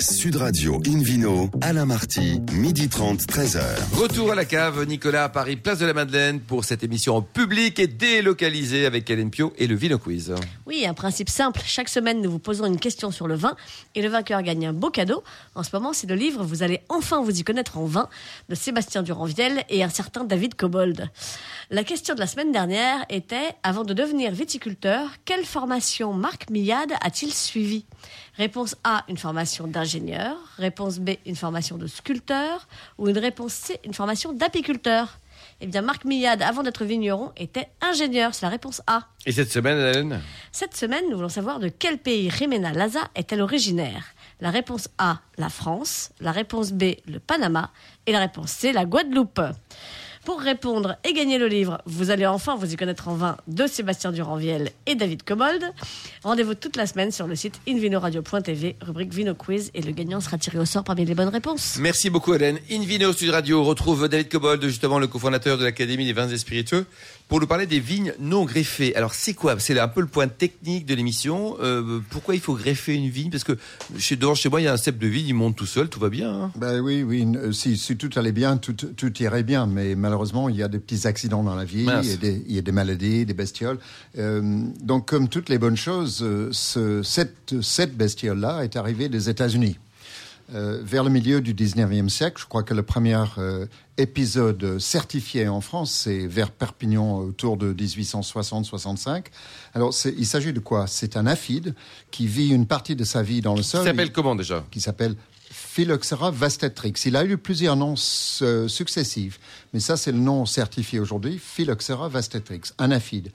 Sud 0.00 0.36
Radio 0.36 0.80
Invino, 0.86 1.50
Alain 1.60 1.84
Marty, 1.84 2.40
midi 2.52 2.88
30, 2.88 3.20
13h. 3.20 3.60
Retour 3.92 4.32
à 4.32 4.34
la 4.34 4.46
cave, 4.46 4.86
Nicolas 4.86 5.24
à 5.24 5.28
Paris, 5.28 5.56
place 5.56 5.78
de 5.78 5.84
la 5.84 5.92
Madeleine, 5.92 6.40
pour 6.40 6.64
cette 6.64 6.82
émission 6.82 7.16
en 7.16 7.22
public 7.22 7.78
et 7.78 7.86
délocalisée 7.86 8.86
avec 8.86 9.10
Hélène 9.10 9.30
Pio 9.30 9.52
et 9.58 9.66
le 9.66 9.74
Vino 9.74 9.98
Quiz. 9.98 10.34
Oui, 10.64 10.86
un 10.86 10.94
principe 10.94 11.28
simple. 11.28 11.60
Chaque 11.66 11.90
semaine, 11.90 12.22
nous 12.22 12.30
vous 12.30 12.38
posons 12.38 12.64
une 12.64 12.78
question 12.78 13.10
sur 13.10 13.28
le 13.28 13.34
vin 13.34 13.56
et 13.94 14.00
le 14.00 14.08
vainqueur 14.08 14.40
gagne 14.40 14.68
un 14.68 14.72
beau 14.72 14.88
cadeau. 14.88 15.22
En 15.54 15.62
ce 15.62 15.68
moment, 15.74 15.92
c'est 15.92 16.08
le 16.08 16.14
livre 16.14 16.44
Vous 16.44 16.62
allez 16.62 16.80
enfin 16.88 17.20
vous 17.20 17.38
y 17.38 17.44
connaître 17.44 17.76
en 17.76 17.84
vin 17.84 18.08
de 18.48 18.54
Sébastien 18.54 19.02
Duranviel 19.02 19.64
et 19.68 19.84
un 19.84 19.90
certain 19.90 20.24
David 20.24 20.54
Cobold. 20.54 21.10
La 21.68 21.84
question 21.84 22.14
de 22.14 22.20
la 22.20 22.26
semaine 22.26 22.52
dernière 22.52 23.04
était 23.10 23.54
avant 23.62 23.84
de 23.84 23.92
devenir 23.92 24.32
viticulteur, 24.32 25.10
quelle 25.26 25.44
formation 25.44 26.14
Marc 26.14 26.48
Millade 26.48 26.92
a-t-il 27.02 27.34
suivi 27.34 27.84
Réponse 28.40 28.74
A, 28.84 29.04
une 29.10 29.18
formation 29.18 29.66
d'ingénieur. 29.66 30.34
Réponse 30.56 30.98
B, 30.98 31.10
une 31.26 31.36
formation 31.36 31.76
de 31.76 31.86
sculpteur. 31.86 32.68
Ou 32.96 33.10
une 33.10 33.18
réponse 33.18 33.52
C, 33.52 33.78
une 33.84 33.92
formation 33.92 34.32
d'apiculteur. 34.32 35.18
Eh 35.60 35.66
bien, 35.66 35.82
Marc 35.82 36.06
Millade, 36.06 36.40
avant 36.40 36.62
d'être 36.62 36.86
vigneron, 36.86 37.32
était 37.36 37.68
ingénieur. 37.82 38.34
C'est 38.34 38.46
la 38.46 38.48
réponse 38.48 38.80
A. 38.86 39.08
Et 39.26 39.32
cette 39.32 39.52
semaine, 39.52 39.76
Hélène? 39.76 40.22
Cette 40.52 40.74
semaine, 40.74 41.04
nous 41.10 41.16
voulons 41.16 41.28
savoir 41.28 41.58
de 41.58 41.68
quel 41.68 41.98
pays 41.98 42.30
Jimena 42.30 42.72
Laza 42.72 43.00
est-elle 43.14 43.42
originaire. 43.42 44.06
La 44.40 44.48
réponse 44.48 44.88
A, 44.96 45.20
la 45.36 45.50
France. 45.50 46.10
La 46.18 46.32
réponse 46.32 46.72
B, 46.72 46.94
le 47.06 47.18
Panama. 47.18 47.70
Et 48.06 48.12
la 48.12 48.20
réponse 48.20 48.52
C, 48.52 48.72
la 48.72 48.86
Guadeloupe. 48.86 49.42
Pour 50.24 50.38
répondre 50.40 50.96
et 51.02 51.14
gagner 51.14 51.38
le 51.38 51.46
livre, 51.48 51.80
vous 51.86 52.10
allez 52.10 52.26
enfin 52.26 52.54
vous 52.54 52.70
y 52.70 52.76
connaître 52.76 53.08
en 53.08 53.14
vin 53.14 53.38
de 53.48 53.66
Sébastien 53.66 54.12
Duranviel 54.12 54.70
et 54.86 54.94
David 54.94 55.22
Cobold. 55.22 55.64
Rendez-vous 56.22 56.54
toute 56.54 56.76
la 56.76 56.86
semaine 56.86 57.10
sur 57.10 57.26
le 57.26 57.34
site 57.34 57.58
invinoradio.tv, 57.66 58.76
rubrique 58.82 59.14
Vino 59.14 59.34
Quiz, 59.34 59.70
et 59.72 59.80
le 59.80 59.92
gagnant 59.92 60.20
sera 60.20 60.36
tiré 60.36 60.58
au 60.58 60.66
sort 60.66 60.84
parmi 60.84 61.06
les 61.06 61.14
bonnes 61.14 61.30
réponses. 61.30 61.78
Merci 61.80 62.10
beaucoup 62.10 62.34
Hélène. 62.34 62.58
Invino 62.70 63.14
Sud 63.14 63.30
Radio 63.30 63.64
retrouve 63.64 64.08
David 64.10 64.28
Cobold, 64.28 64.62
justement 64.62 64.98
le 64.98 65.06
cofondateur 65.06 65.56
de 65.56 65.64
l'Académie 65.64 66.04
des 66.04 66.12
vins 66.12 66.28
et 66.28 66.36
spiritueux, 66.36 66.84
pour 67.28 67.40
nous 67.40 67.46
parler 67.46 67.66
des 67.66 67.80
vignes 67.80 68.12
non 68.20 68.44
greffées. 68.44 68.94
Alors 68.96 69.14
c'est 69.14 69.32
quoi? 69.34 69.58
C'est 69.58 69.78
un 69.78 69.88
peu 69.88 70.02
le 70.02 70.06
point 70.06 70.28
technique 70.28 70.84
de 70.84 70.94
l'émission. 70.94 71.56
Euh, 71.62 72.00
pourquoi 72.10 72.34
il 72.34 72.40
faut 72.42 72.54
greffer 72.54 72.92
une 72.94 73.08
vigne? 73.08 73.30
Parce 73.30 73.44
que 73.44 73.56
chez, 73.98 74.16
devant 74.16 74.34
chez 74.34 74.50
moi, 74.50 74.60
il 74.60 74.64
y 74.64 74.68
a 74.68 74.72
un 74.72 74.76
cep 74.76 74.98
de 74.98 75.06
vigne, 75.06 75.28
il 75.28 75.34
monte 75.34 75.56
tout 75.56 75.66
seul, 75.66 75.88
tout 75.88 76.00
va 76.00 76.10
bien. 76.10 76.30
hein 76.30 76.52
Ben 76.56 76.80
oui, 76.80 77.02
oui. 77.02 77.26
euh, 77.36 77.52
Si, 77.52 77.78
si 77.78 77.96
tout 77.96 78.10
allait 78.16 78.32
bien, 78.32 78.58
tout, 78.58 78.74
tout 78.74 79.22
irait 79.22 79.44
bien. 79.44 79.66
Mais 79.66 79.94
malheureusement, 80.10 80.48
il 80.48 80.56
y 80.56 80.62
a 80.62 80.68
des 80.68 80.78
petits 80.80 81.06
accidents 81.06 81.44
dans 81.44 81.54
la 81.54 81.64
vie, 81.64 81.84
il 82.02 82.08
y, 82.10 82.12
a 82.12 82.16
des, 82.16 82.42
il 82.48 82.54
y 82.54 82.58
a 82.58 82.62
des 82.62 82.72
maladies, 82.72 83.24
des 83.24 83.34
bestioles. 83.34 83.78
Euh, 84.18 84.42
donc, 84.82 85.06
comme 85.06 85.28
toutes 85.28 85.48
les 85.48 85.58
bonnes 85.58 85.76
choses, 85.76 86.20
euh, 86.22 86.48
ce- 86.52 87.02
cette, 87.02 87.60
cette 87.62 87.96
bestiole-là 87.96 88.62
est 88.64 88.76
arrivée 88.76 89.08
des 89.08 89.28
États-Unis. 89.28 89.78
Euh, 90.52 90.80
vers 90.82 91.04
le 91.04 91.10
milieu 91.10 91.40
du 91.40 91.54
19e 91.54 92.08
siècle, 92.08 92.40
je 92.42 92.46
crois 92.48 92.64
que 92.64 92.74
le 92.74 92.82
premier 92.82 93.22
euh, 93.38 93.66
épisode 93.98 94.80
certifié 94.80 95.46
en 95.46 95.60
France, 95.60 95.92
c'est 95.92 96.26
vers 96.26 96.50
Perpignan 96.50 97.18
autour 97.18 97.56
de 97.56 97.72
1860-65. 97.72 99.26
Alors, 99.74 99.94
il 100.18 100.26
s'agit 100.26 100.52
de 100.52 100.58
quoi? 100.58 100.86
C'est 100.88 101.16
un 101.16 101.26
aphide 101.28 101.74
qui 102.10 102.26
vit 102.26 102.48
une 102.48 102.66
partie 102.66 102.96
de 102.96 103.04
sa 103.04 103.22
vie 103.22 103.40
dans 103.42 103.54
le 103.54 103.62
sol. 103.62 103.84
s'appelle 103.84 104.08
Il- 104.08 104.12
comment 104.12 104.34
déjà? 104.34 104.64
qui 104.72 104.80
s'appelle 104.80 105.14
Phylloxera 105.50 106.30
vastatrix. 106.30 106.94
Il 107.04 107.16
a 107.16 107.24
eu 107.24 107.36
plusieurs 107.36 107.76
noms 107.76 107.94
euh, 108.42 108.68
successifs, 108.68 109.40
mais 109.74 109.80
ça 109.80 109.96
c'est 109.96 110.12
le 110.12 110.18
nom 110.18 110.46
certifié 110.46 111.00
aujourd'hui, 111.00 111.38
Phylloxera 111.38 112.08
vastatrix, 112.08 112.60
anaphide. 112.78 113.32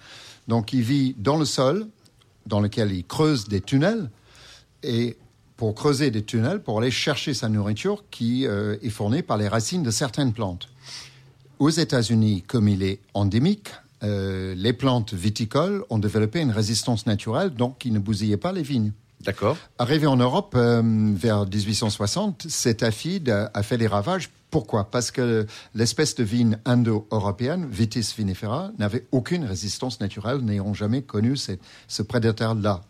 Donc 0.48 0.72
il 0.72 0.82
vit 0.82 1.14
dans 1.18 1.38
le 1.38 1.46
sol, 1.46 1.88
dans 2.46 2.62
lequel 2.62 2.92
il 2.94 3.06
creuse 3.06 3.48
des 3.48 3.60
tunnels, 3.60 4.10
et 4.82 5.18
pour 5.58 5.76
creuser 5.76 6.10
des 6.10 6.24
tunnels, 6.24 6.62
pour 6.62 6.80
aller 6.80 6.92
chercher 6.92 7.34
sa 7.34 7.50
nourriture 7.50 8.04
qui 8.12 8.48
euh, 8.48 8.78
est 8.82 8.90
fournie 8.90 9.22
par 9.22 9.38
les 9.38 9.48
racines 9.48 9.84
de 9.84 9.92
certaines 9.92 10.34
plantes. 10.34 10.70
Aux 11.60 11.70
États-Unis, 11.70 12.44
comme 12.48 12.68
il 12.68 12.84
est 12.84 13.00
endémique, 13.14 13.72
euh, 14.04 14.54
les 14.56 14.74
plantes 14.74 15.14
viticoles 15.14 15.84
ont 15.90 15.98
développé 15.98 16.40
une 16.40 16.52
résistance 16.52 17.06
naturelle, 17.06 17.52
donc 17.52 17.78
qui 17.78 17.92
ne 17.92 18.00
bousillait 18.00 18.38
pas 18.38 18.52
les 18.52 18.62
vignes. 18.62 18.92
D'accord. 19.26 19.58
Arrivé 19.80 20.06
en 20.06 20.18
Europe 20.18 20.54
euh, 20.56 20.82
vers 21.16 21.46
1860, 21.48 22.46
cet 22.48 22.84
aphide 22.84 23.50
a, 23.54 23.64
fait 23.64 23.78
des 23.78 23.88
ravages. 23.88 24.30
Pourquoi? 24.52 24.92
Parce 24.92 25.10
que 25.10 25.48
l'espèce 25.74 26.14
de 26.16 26.24
vigne 26.24 26.60
indo-européenne, 26.66 27.68
Vitis 27.70 28.14
vinifera, 28.16 28.72
n'avait 28.78 29.06
aucune 29.12 29.44
résistance 29.44 30.00
naturelle, 30.00 30.42
n'ayant 30.42 30.74
jamais 30.76 31.02
connu 31.02 31.36
ce, 31.38 32.02
prédateur-là. 32.04 32.82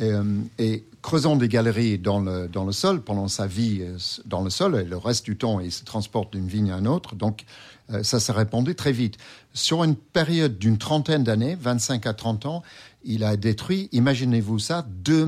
Euh, 0.00 0.40
et 0.58 0.84
creusant 1.02 1.36
des 1.36 1.48
galeries 1.48 1.98
dans 1.98 2.20
le, 2.20 2.48
dans 2.48 2.64
le 2.64 2.72
sol 2.72 3.02
pendant 3.02 3.28
sa 3.28 3.46
vie 3.46 3.80
euh, 3.82 3.98
dans 4.24 4.42
le 4.42 4.50
sol, 4.50 4.80
et 4.80 4.84
le 4.84 4.96
reste 4.96 5.24
du 5.24 5.36
temps, 5.36 5.58
il 5.58 5.72
se 5.72 5.84
transporte 5.84 6.32
d'une 6.32 6.46
vigne 6.46 6.70
à 6.70 6.78
une 6.78 6.88
autre, 6.88 7.16
donc 7.16 7.44
ça 8.02 8.20
s'est 8.20 8.32
répandu 8.32 8.74
très 8.74 8.92
vite. 8.92 9.18
Sur 9.52 9.84
une 9.84 9.96
période 9.96 10.56
d'une 10.56 10.78
trentaine 10.78 11.24
d'années, 11.24 11.58
25 11.60 12.06
à 12.06 12.14
30 12.14 12.46
ans, 12.46 12.62
il 13.04 13.24
a 13.24 13.36
détruit, 13.36 13.88
imaginez-vous 13.92 14.58
ça, 14.58 14.86
2 14.88 15.26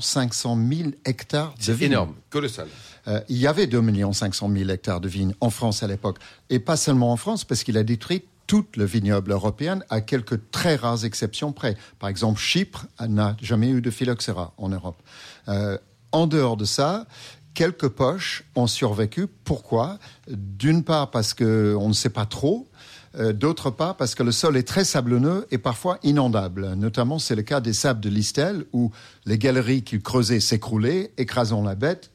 500 0.00 0.58
000 0.70 0.90
hectares 1.04 1.54
de 1.58 1.62
C'est 1.62 1.72
vignes. 1.72 1.92
énorme, 1.92 2.14
colossal. 2.30 2.68
Euh, 3.08 3.20
il 3.28 3.36
y 3.36 3.46
avait 3.46 3.66
2 3.66 3.82
500 4.12 4.50
000 4.50 4.70
hectares 4.70 5.00
de 5.00 5.08
vignes 5.08 5.34
en 5.40 5.50
France 5.50 5.82
à 5.82 5.86
l'époque. 5.86 6.18
Et 6.50 6.58
pas 6.58 6.76
seulement 6.76 7.12
en 7.12 7.16
France, 7.16 7.44
parce 7.44 7.64
qu'il 7.64 7.76
a 7.76 7.82
détruit 7.82 8.22
tout 8.46 8.66
le 8.76 8.84
vignoble 8.84 9.32
européen, 9.32 9.80
à 9.88 10.00
quelques 10.00 10.50
très 10.50 10.76
rares 10.76 11.04
exceptions 11.04 11.52
près. 11.52 11.76
Par 11.98 12.08
exemple, 12.08 12.38
Chypre 12.40 12.86
n'a 13.06 13.36
jamais 13.40 13.70
eu 13.70 13.80
de 13.80 13.90
phylloxéra 13.90 14.52
en 14.58 14.68
Europe. 14.68 15.02
Euh, 15.48 15.78
en 16.12 16.26
dehors 16.26 16.56
de 16.56 16.64
ça, 16.64 17.06
quelques 17.54 17.88
poches 17.88 18.44
ont 18.54 18.66
survécu. 18.66 19.26
Pourquoi? 19.44 19.98
D'une 20.28 20.84
part 20.84 21.10
parce 21.10 21.32
qu'on 21.32 21.88
ne 21.88 21.94
sait 21.94 22.10
pas 22.10 22.26
trop. 22.26 22.68
Euh, 23.18 23.32
D'autre 23.32 23.70
part, 23.70 23.96
parce 23.96 24.14
que 24.14 24.22
le 24.22 24.32
sol 24.32 24.56
est 24.56 24.66
très 24.66 24.84
sablonneux 24.84 25.46
et 25.50 25.58
parfois 25.58 25.98
inondable. 26.02 26.74
Notamment, 26.74 27.18
c'est 27.18 27.34
le 27.34 27.42
cas 27.42 27.60
des 27.60 27.72
sables 27.72 28.00
de 28.00 28.08
Listel, 28.08 28.64
où 28.72 28.90
les 29.24 29.38
galeries 29.38 29.82
qu'il 29.82 30.02
creusait 30.02 30.40
s'écroulaient, 30.40 31.12
écrasant 31.16 31.62
la 31.62 31.74
bête, 31.74 32.10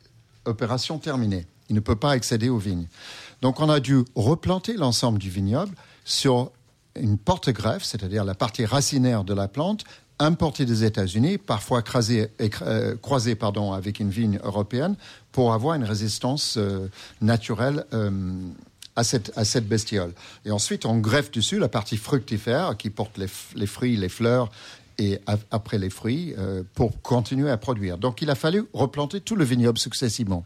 opération 0.45 0.97
terminée. 0.97 1.45
Il 1.69 1.75
ne 1.75 1.79
peut 1.79 1.95
pas 1.95 2.11
accéder 2.11 2.49
aux 2.49 2.57
vignes. 2.57 2.87
Donc 3.41 3.59
on 3.59 3.69
a 3.69 3.79
dû 3.79 4.03
replanter 4.15 4.73
l'ensemble 4.73 5.19
du 5.19 5.29
vignoble 5.29 5.73
sur 6.03 6.51
une 6.99 7.17
porte-greffe, 7.17 7.83
c'est-à-dire 7.83 8.25
la 8.25 8.35
partie 8.35 8.65
racinaire 8.65 9.23
de 9.23 9.33
la 9.33 9.47
plante, 9.47 9.83
importée 10.17 10.65
des 10.65 10.83
États-Unis, 10.83 11.37
parfois 11.37 11.81
croisée, 11.81 12.27
euh, 12.63 12.95
croisée 12.97 13.35
pardon, 13.35 13.71
avec 13.71 13.99
une 13.99 14.09
vigne 14.09 14.39
européenne, 14.43 14.95
pour 15.31 15.53
avoir 15.53 15.75
une 15.75 15.85
résistance 15.85 16.57
euh, 16.57 16.89
naturelle 17.21 17.85
à, 18.99 19.45
cette, 19.45 19.67
bestiole. 19.67 20.13
Et 20.45 20.51
ensuite, 20.51 20.85
on 20.85 20.97
greffe 20.97 21.31
dessus 21.31 21.59
la 21.59 21.69
partie 21.69 21.97
fructifère 21.97 22.75
qui 22.77 22.89
porte 22.89 23.17
les, 23.17 23.27
fruits, 23.67 23.97
les 23.97 24.09
fleurs 24.09 24.51
et 24.97 25.19
après 25.51 25.77
les 25.77 25.89
fruits 25.89 26.33
euh, 26.37 26.63
pour 26.75 27.01
continuer 27.01 27.49
à 27.49 27.57
produire. 27.57 27.97
Donc 27.97 28.21
il 28.21 28.29
a 28.29 28.35
fallu 28.35 28.65
replanter 28.73 29.21
tout 29.21 29.35
le 29.35 29.45
vignoble 29.45 29.77
successivement. 29.77 30.43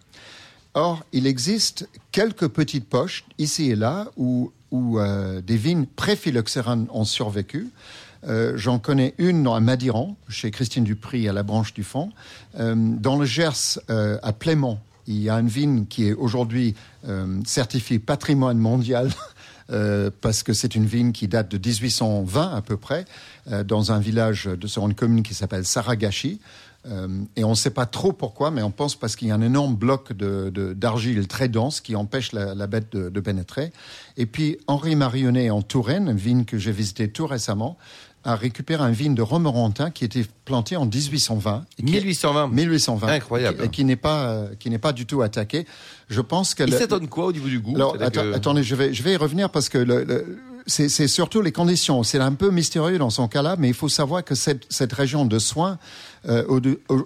Or, 0.76 1.04
il 1.12 1.28
existe 1.28 1.88
quelques 2.12 2.48
petites 2.48 2.88
poches 2.88 3.26
ici 3.38 3.72
et 3.72 3.76
là 3.76 4.08
où, 4.18 4.52
euh, 4.74 5.42
des 5.42 5.58
vignes 5.58 5.86
pré-phylloxéranes 5.86 6.88
ont 6.92 7.06
survécu. 7.06 7.70
Euh, 8.28 8.54
J'en 8.56 8.80
connais 8.80 9.14
une 9.18 9.48
à 9.48 9.60
Madiran, 9.60 10.16
chez 10.30 10.50
Christine 10.50 10.84
Dupri 10.84 11.28
à 11.28 11.34
la 11.34 11.44
branche 11.44 11.74
du 11.74 11.84
fond. 11.84 12.12
Dans 12.58 13.18
le 13.18 13.26
Gers, 13.26 13.80
à 13.88 14.34
Plément, 14.34 14.80
il 15.08 15.22
y 15.22 15.30
a 15.30 15.36
une 15.40 15.48
vigne 15.48 15.86
qui 15.86 16.08
est 16.08 16.14
aujourd'hui 16.14 16.76
euh, 17.08 17.40
certifiée 17.46 18.00
patrimoine 18.00 18.58
mondial 18.58 19.10
euh, 19.70 20.10
parce 20.22 20.44
que 20.44 20.54
c'est 20.54 20.76
une 20.76 20.86
vigne 20.86 21.12
qui 21.12 21.28
date 21.28 21.50
de 21.50 21.58
1820 21.58 22.56
à 22.56 22.62
peu 22.62 22.78
près, 22.78 23.06
euh, 23.52 23.64
dans 23.64 23.92
un 23.92 24.00
village 24.00 24.46
de, 24.46 24.68
sur 24.68 24.86
une 24.86 24.94
commune 24.96 25.24
qui 25.24 25.34
s'appelle 25.34 25.66
Saragashi. 25.66 26.40
Euh, 26.86 27.08
et 27.38 27.46
on 27.46 27.52
ne 27.52 27.56
sait 27.56 27.70
pas 27.70 27.86
trop 27.86 28.12
pourquoi, 28.12 28.52
mais 28.52 28.62
on 28.62 28.70
pense 28.72 28.96
parce 28.96 29.16
qu'il 29.16 29.30
y 29.30 29.32
a 29.32 29.36
un 29.36 29.42
énorme 29.42 29.74
bloc 29.76 30.12
de- 30.12 30.50
de- 30.54 30.74
d'argile 30.74 31.28
très 31.30 31.48
dense 31.48 31.80
qui 31.80 31.96
empêche 31.96 32.34
la, 32.34 32.54
la 32.56 32.68
bête 32.68 32.92
de, 32.92 33.08
de 33.10 33.20
pénétrer. 33.22 33.72
Et 34.18 34.26
puis 34.26 34.58
Henri 34.68 34.98
Marionnet 34.98 35.50
en 35.50 35.62
Touraine, 35.62 36.10
une 36.10 36.18
vigne 36.18 36.44
que 36.44 36.58
j'ai 36.58 36.74
visitée 36.74 37.10
tout 37.10 37.26
récemment, 37.26 37.78
a 38.26 38.36
récupéré 38.36 38.84
un 38.84 38.92
vigne 38.92 39.16
de 39.16 39.22
Romorantin 39.22 39.92
qui 39.92 40.06
était 40.06 40.26
planté 40.46 40.76
en 40.78 40.86
1820. 40.86 41.66
et 41.78 41.84
qui- 41.84 41.92
1820. 41.92 42.48
1820. 42.48 43.08
Incroyable. 43.10 43.64
Et 43.66 43.70
qui 43.70 43.84
n'est 43.84 43.96
pas, 43.96 44.30
euh, 44.32 44.48
qui 44.60 44.70
n'est 44.70 44.78
pas 44.78 44.94
du 44.94 45.06
tout 45.06 45.22
attaqué. 45.22 45.66
Je 46.10 46.22
pense 46.22 46.56
que 46.56 46.64
Il 46.64 46.72
le- 46.72 46.78
s'étonne 46.78 47.08
quoi 47.08 47.26
au 47.26 47.32
niveau 47.32 47.48
du 47.50 47.60
goût? 47.60 47.76
Alors, 47.76 47.98
que- 47.98 48.34
attendez, 48.34 48.64
je 48.64 48.76
vais, 48.76 48.94
je 48.94 49.04
vais 49.04 49.14
y 49.14 49.18
revenir 49.18 49.50
parce 49.50 49.68
que 49.70 49.78
le- 49.78 50.04
le- 50.04 50.40
c'est 50.66 51.08
surtout 51.08 51.42
les 51.42 51.52
conditions. 51.52 52.04
C'est 52.04 52.20
un 52.20 52.34
peu 52.34 52.50
mystérieux 52.50 52.98
dans 52.98 53.10
son 53.10 53.28
cas-là, 53.28 53.56
mais 53.58 53.68
il 53.68 53.74
faut 53.74 53.90
savoir 53.90 54.24
que 54.24 54.36
cette, 54.36 54.94
région 54.94 55.26
de 55.26 55.40
soins, 55.40 55.78
euh, 56.28 56.46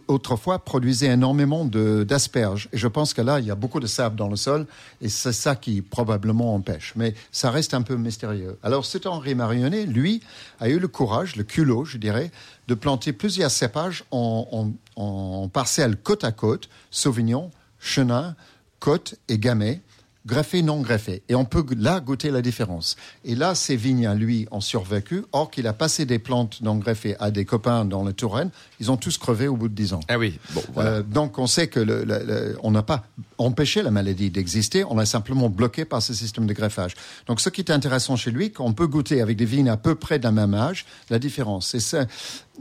autrefois, 0.07 0.59
produisait 0.59 1.07
énormément 1.07 1.65
d'asperges. 1.65 2.69
Et 2.71 2.77
je 2.77 2.87
pense 2.87 3.13
que 3.13 3.21
là, 3.21 3.39
il 3.39 3.45
y 3.45 3.51
a 3.51 3.55
beaucoup 3.55 3.79
de 3.79 3.87
sable 3.87 4.15
dans 4.15 4.27
le 4.27 4.35
sol, 4.35 4.67
et 5.01 5.09
c'est 5.09 5.33
ça 5.33 5.55
qui 5.55 5.81
probablement 5.81 6.53
empêche. 6.53 6.93
Mais 6.95 7.15
ça 7.31 7.49
reste 7.49 7.73
un 7.73 7.81
peu 7.81 7.95
mystérieux. 7.95 8.57
Alors, 8.63 8.85
cet 8.85 9.07
Henri 9.07 9.33
Marionnet, 9.33 9.85
lui, 9.85 10.21
a 10.59 10.69
eu 10.69 10.79
le 10.79 10.87
courage, 10.87 11.35
le 11.35 11.43
culot, 11.43 11.85
je 11.85 11.97
dirais, 11.97 12.31
de 12.67 12.75
planter 12.75 13.13
plusieurs 13.13 13.51
cépages 13.51 14.03
en, 14.11 14.71
en 14.95 15.47
parcelles 15.49 15.97
côte 15.97 16.23
à 16.23 16.31
côte, 16.31 16.69
Sauvignon, 16.91 17.49
Chenin, 17.79 18.35
Côte 18.79 19.15
et 19.27 19.39
Gamay, 19.39 19.81
greffé, 20.27 20.61
non 20.61 20.81
greffé. 20.81 21.23
Et 21.29 21.35
on 21.35 21.45
peut 21.45 21.65
là 21.75 21.99
goûter 22.01 22.29
la 22.29 22.41
différence. 22.43 22.97
Et 23.25 23.33
là, 23.33 23.55
ces 23.55 23.75
vignes, 23.75 24.05
à 24.05 24.13
lui, 24.13 24.45
ont 24.51 24.61
survécu, 24.61 25.23
or 25.31 25.49
qu'il 25.49 25.65
a 25.65 25.73
passé 25.73 26.05
des 26.05 26.19
plantes 26.19 26.61
non 26.61 26.75
greffées 26.75 27.15
à 27.19 27.31
des 27.31 27.45
copains 27.45 27.85
dans 27.85 28.03
le 28.03 28.13
Touraine, 28.13 28.49
ils 28.79 28.91
ont 28.91 28.97
tous 28.97 29.17
crevé 29.17 29.47
au 29.47 29.55
bout 29.55 29.69
de 29.69 29.73
10 29.73 29.93
ans. 29.93 30.01
Ah 30.09 30.19
oui, 30.19 30.37
bon, 30.53 30.61
voilà. 30.73 30.89
Euh, 30.89 31.01
donc 31.03 31.39
on 31.39 31.47
sait 31.47 31.67
que 31.67 31.79
le, 31.79 32.03
le- 32.03 32.23
le- 32.25 32.57
on 32.61 32.71
n'a 32.71 32.83
pas 32.83 33.05
empêché 33.37 33.81
la 33.81 33.89
maladie 33.91 34.29
d'exister, 34.29 34.83
on 34.83 34.95
l'a 34.95 35.05
simplement 35.05 35.49
bloqué 35.49 35.85
par 35.85 36.01
ce 36.01 36.13
système 36.13 36.45
de 36.45 36.53
greffage. 36.53 36.93
Donc 37.27 37.39
ce 37.41 37.49
qui 37.49 37.61
est 37.61 37.71
intéressant 37.71 38.15
chez 38.17 38.31
lui, 38.31 38.51
qu'on 38.51 38.73
peut 38.73 38.87
goûter 38.87 39.21
avec 39.21 39.37
des 39.37 39.45
vignes 39.45 39.69
à 39.69 39.77
peu 39.77 39.95
près 39.95 40.19
d'un 40.19 40.31
même 40.31 40.53
âge, 40.53 40.85
la 41.09 41.19
différence. 41.19 41.67
C'est 41.69 41.79
ça. 41.79 42.05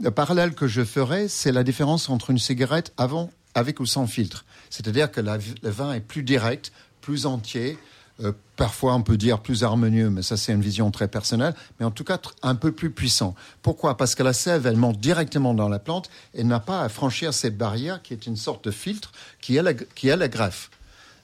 Le 0.01 0.11
parallèle 0.11 0.53
que 0.53 0.67
je 0.67 0.83
ferai, 0.83 1.27
c'est 1.27 1.51
la 1.51 1.63
différence 1.63 2.09
entre 2.09 2.29
une 2.29 2.37
cigarette 2.39 2.93
avant, 2.97 3.29
avec 3.55 3.79
ou 3.79 3.85
sans 3.85 4.05
filtre. 4.07 4.45
C'est-à-dire 4.69 5.11
que 5.11 5.19
la- 5.21 5.37
le 5.63 5.69
vin 5.69 5.93
est 5.93 5.99
plus 6.01 6.21
direct, 6.23 6.71
plus 7.07 7.25
entier. 7.25 7.77
euh, 8.23 8.33
parfois, 8.57 8.95
on 8.95 9.03
peut 9.03 9.15
dire 9.17 9.39
plus 9.39 9.63
harmonieux, 9.63 10.09
mais 10.09 10.23
ça, 10.23 10.35
c'est 10.37 10.51
une 10.51 10.61
vision 10.61 10.89
très 10.91 11.07
personnelle. 11.07 11.53
Mais 11.79 11.85
en 11.85 11.91
tout 11.91 12.03
cas, 12.03 12.17
un 12.41 12.55
peu 12.55 12.71
plus 12.71 12.89
puissant. 12.89 13.33
Pourquoi? 13.61 13.95
Parce 13.95 14.13
que 14.15 14.23
la 14.23 14.33
sève, 14.33 14.65
elle 14.67 14.75
monte 14.75 14.99
directement 14.99 15.53
dans 15.53 15.69
la 15.69 15.79
plante 15.79 16.09
et 16.33 16.43
n'a 16.43 16.59
pas 16.59 16.81
à 16.81 16.89
franchir 16.89 17.33
cette 17.33 17.57
barrière 17.57 18.01
qui 18.01 18.13
est 18.13 18.25
une 18.25 18.35
sorte 18.35 18.65
de 18.65 18.71
filtre 18.71 19.11
qui 19.39 19.55
est 19.55 19.61
la, 19.61 19.73
qui 19.73 20.07
est 20.09 20.17
la 20.17 20.27
greffe. 20.27 20.69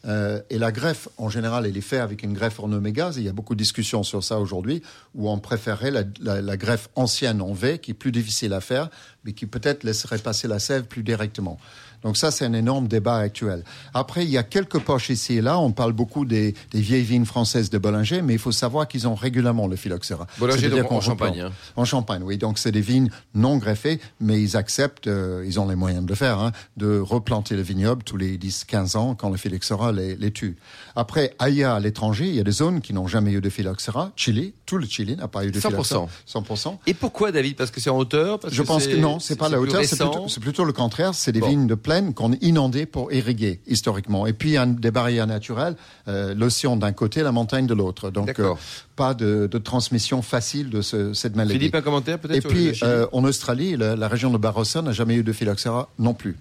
Euh, 0.06 0.42
et 0.50 0.58
la 0.60 0.72
greffe, 0.72 1.08
en 1.18 1.30
général, 1.30 1.66
elle 1.66 1.78
est 1.78 1.82
faite 1.82 2.02
avec 2.02 2.24
une 2.24 2.34
greffe 2.34 2.60
en 2.60 2.72
oméga. 2.72 3.12
Il 3.16 3.24
y 3.24 3.30
a 3.30 3.34
beaucoup 3.34 3.56
de 3.56 3.64
discussions 3.64 4.04
sur 4.04 4.22
ça 4.24 4.38
aujourd'hui, 4.40 4.82
où 5.16 5.30
on 5.30 5.40
préférerait 5.40 5.92
la, 5.92 6.04
la- 6.22 6.42
la 6.42 6.58
greffe 6.58 6.90
ancienne 6.96 7.42
en 7.42 7.54
V, 7.54 7.80
qui 7.80 7.92
est 7.92 8.00
plus 8.04 8.12
difficile 8.12 8.54
à 8.54 8.62
faire, 8.62 8.90
mais 9.24 9.34
qui 9.34 9.46
peut-être 9.48 9.84
laisserait 9.84 10.20
passer 10.20 10.48
la 10.48 10.60
sève 10.60 10.84
plus 10.84 11.04
directement. 11.04 11.58
Donc 12.04 12.18
ça, 12.18 12.32
c'est 12.32 12.46
un 12.46 12.54
énorme 12.54 12.88
débat 12.88 13.18
actuel. 13.18 13.64
Après, 13.94 14.24
il 14.24 14.30
y 14.30 14.38
a 14.38 14.44
quelques 14.44 14.80
poches 14.80 15.10
ici 15.10 15.36
et 15.36 15.42
là. 15.42 15.60
On 15.60 15.72
parle 15.72 15.94
beaucoup 15.94 16.26
des, 16.26 16.54
des 16.72 16.82
vieilles 16.82 17.04
vignes 17.04 17.26
françaises 17.26 17.70
de 17.70 17.78
Bollinger, 17.78 18.22
mais 18.22 18.34
il 18.34 18.40
faut 18.40 18.52
savoir 18.52 18.88
qu'ils 18.88 19.08
ont 19.08 19.16
régulièrement 19.16 19.68
le 19.68 19.76
phylloxéra. 19.76 20.28
Bollinger, 20.40 20.70
donc, 20.70 20.92
en 20.92 21.02
Champagne, 21.02 21.40
hein. 21.42 21.52
En 21.76 21.86
Champagne, 21.86 22.22
oui. 22.24 22.38
Donc 22.38 22.58
c'est 22.58 22.72
des 22.72 22.82
vignes 22.82 23.10
non 23.34 23.58
greffées, 23.58 24.00
mais 24.20 24.42
ils 24.42 24.58
acceptent, 24.58 25.08
euh, 25.08 25.44
ils 25.46 25.60
ont 25.60 25.68
les 25.68 25.76
moyens 25.76 26.04
de 26.04 26.10
le 26.10 26.16
faire, 26.16 26.40
hein, 26.40 26.52
de 26.78 27.00
replanter 27.00 27.56
le 27.56 27.62
vignoble 27.62 28.04
tous 28.04 28.18
les 28.18 28.38
10-15 28.38 28.98
ans 28.98 29.16
quand 29.16 29.30
le 29.30 29.38
phylloxéra 29.38 29.92
les, 29.92 30.16
les 30.16 30.32
tue. 30.32 30.58
Après, 30.96 31.34
ailleurs 31.40 31.74
à 31.76 31.80
l'étranger, 31.80 32.28
il 32.28 32.36
y 32.36 32.40
a 32.40 32.44
des 32.44 32.52
zones 32.52 32.82
qui 32.82 32.94
n'ont 32.94 33.08
jamais 33.08 33.32
eu 33.32 33.42
de 33.42 33.50
phylloxéra. 33.50 34.12
Chili, 34.16 34.54
tout 34.66 34.78
le 34.78 34.86
Chili 34.86 35.16
n'a 35.16 35.28
pas 35.28 35.46
eu 35.46 35.52
de 35.52 35.60
100%. 35.60 35.68
phylloxéra. 35.70 36.08
100%. 36.28 36.78
Et 36.88 36.94
pourquoi, 36.94 37.32
David? 37.32 37.56
Parce 37.56 37.72
que 37.72 37.80
c'est 37.80 37.90
en 37.90 37.98
hauteur? 37.98 38.40
Parce 38.40 38.54
Je 38.54 38.62
pense 38.62 38.88
que 38.88 38.96
non, 38.96 39.20
c'est 39.20 39.36
pas 39.36 39.50
la 39.50 39.60
hauteur, 39.60 39.82
c'est 39.84 40.40
plutôt, 40.40 40.66
le 40.66 40.74
contraire. 40.74 41.14
C'est 41.14 41.32
des 41.32 41.40
Bon. 41.40 41.50
vignes 41.50 41.68
de 41.68 41.76
qu'on 42.14 42.34
inondait 42.42 42.86
pour 42.86 43.12
irriguer 43.14 43.60
historiquement. 43.68 44.26
Et 44.28 44.34
puis 44.34 44.50
il 44.50 44.54
y 44.54 44.58
a 44.58 44.66
des 44.66 44.92
barrières 44.92 45.28
naturelles, 45.28 45.76
euh, 46.08 46.34
l'océan 46.34 46.76
d'un 46.76 46.92
côté, 46.92 47.22
la 47.24 47.32
montagne 47.32 47.68
de 47.68 47.74
l'autre. 47.74 48.10
Donc 48.10 48.40
euh, 48.40 48.54
pas 48.96 49.14
de, 49.14 49.48
de 49.52 49.58
transmission 49.58 50.22
facile 50.22 50.70
de 50.70 50.82
ce- 50.82 51.14
cette 51.14 51.36
maladie. 51.36 51.60
Philippe, 51.60 51.76
un 51.76 51.82
commentaire 51.82 52.20
peut-être 52.20 52.46
Et 52.46 52.48
puis 52.50 52.80
euh, 52.84 53.06
en 53.12 53.24
Australie, 53.24 53.78
la, 53.78 53.96
la 53.96 54.08
région 54.08 54.32
de 54.32 54.38
Barossa 54.38 54.82
n'a 54.82 54.92
jamais 54.92 55.16
eu 55.16 55.24
de 55.24 55.32
phylloxéra 55.34 55.90
non 56.00 56.14
plus. 56.14 56.36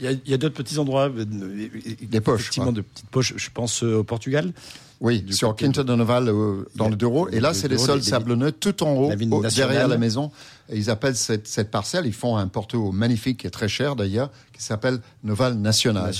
Il 0.00 0.18
y 0.26 0.34
a, 0.34 0.36
d'autres 0.36 0.54
petits 0.56 0.78
endroits. 0.78 1.08
Des 1.10 2.20
poches, 2.20 2.40
Effectivement, 2.40 2.64
quoi. 2.66 2.72
de 2.74 2.80
petites 2.80 3.08
poches. 3.10 3.34
Je 3.36 3.50
pense 3.54 3.84
euh, 3.84 3.98
au 3.98 4.02
Portugal. 4.04 4.52
Oui, 5.00 5.20
Du 5.22 5.32
sur 5.32 5.54
Quinta 5.56 5.82
de 5.84 5.94
Noval, 5.94 6.28
euh, 6.28 6.64
dans 6.76 6.88
le 6.88 6.96
Douro. 6.96 7.28
Et 7.30 7.40
là, 7.40 7.54
c'est 7.54 7.68
des 7.68 7.74
Douro, 7.76 7.86
sols 7.86 7.98
les- 7.98 8.04
sablonneux 8.04 8.52
tout 8.52 8.82
en 8.84 8.94
haut, 8.94 9.10
derrière 9.54 9.86
la 9.88 9.98
maison. 9.98 10.30
Et 10.72 10.76
ils 10.78 10.90
appellent 10.90 11.16
cette, 11.16 11.70
parcelle, 11.70 12.06
ils 12.06 12.14
font 12.14 12.36
un 12.36 12.48
porto 12.48 12.92
magnifique 12.92 13.44
et 13.44 13.50
très 13.50 13.68
cher 13.68 13.94
d'ailleurs, 13.94 14.30
qui 14.52 14.62
s'appelle 14.62 15.00
Noval 15.22 15.54
national. 15.54 16.12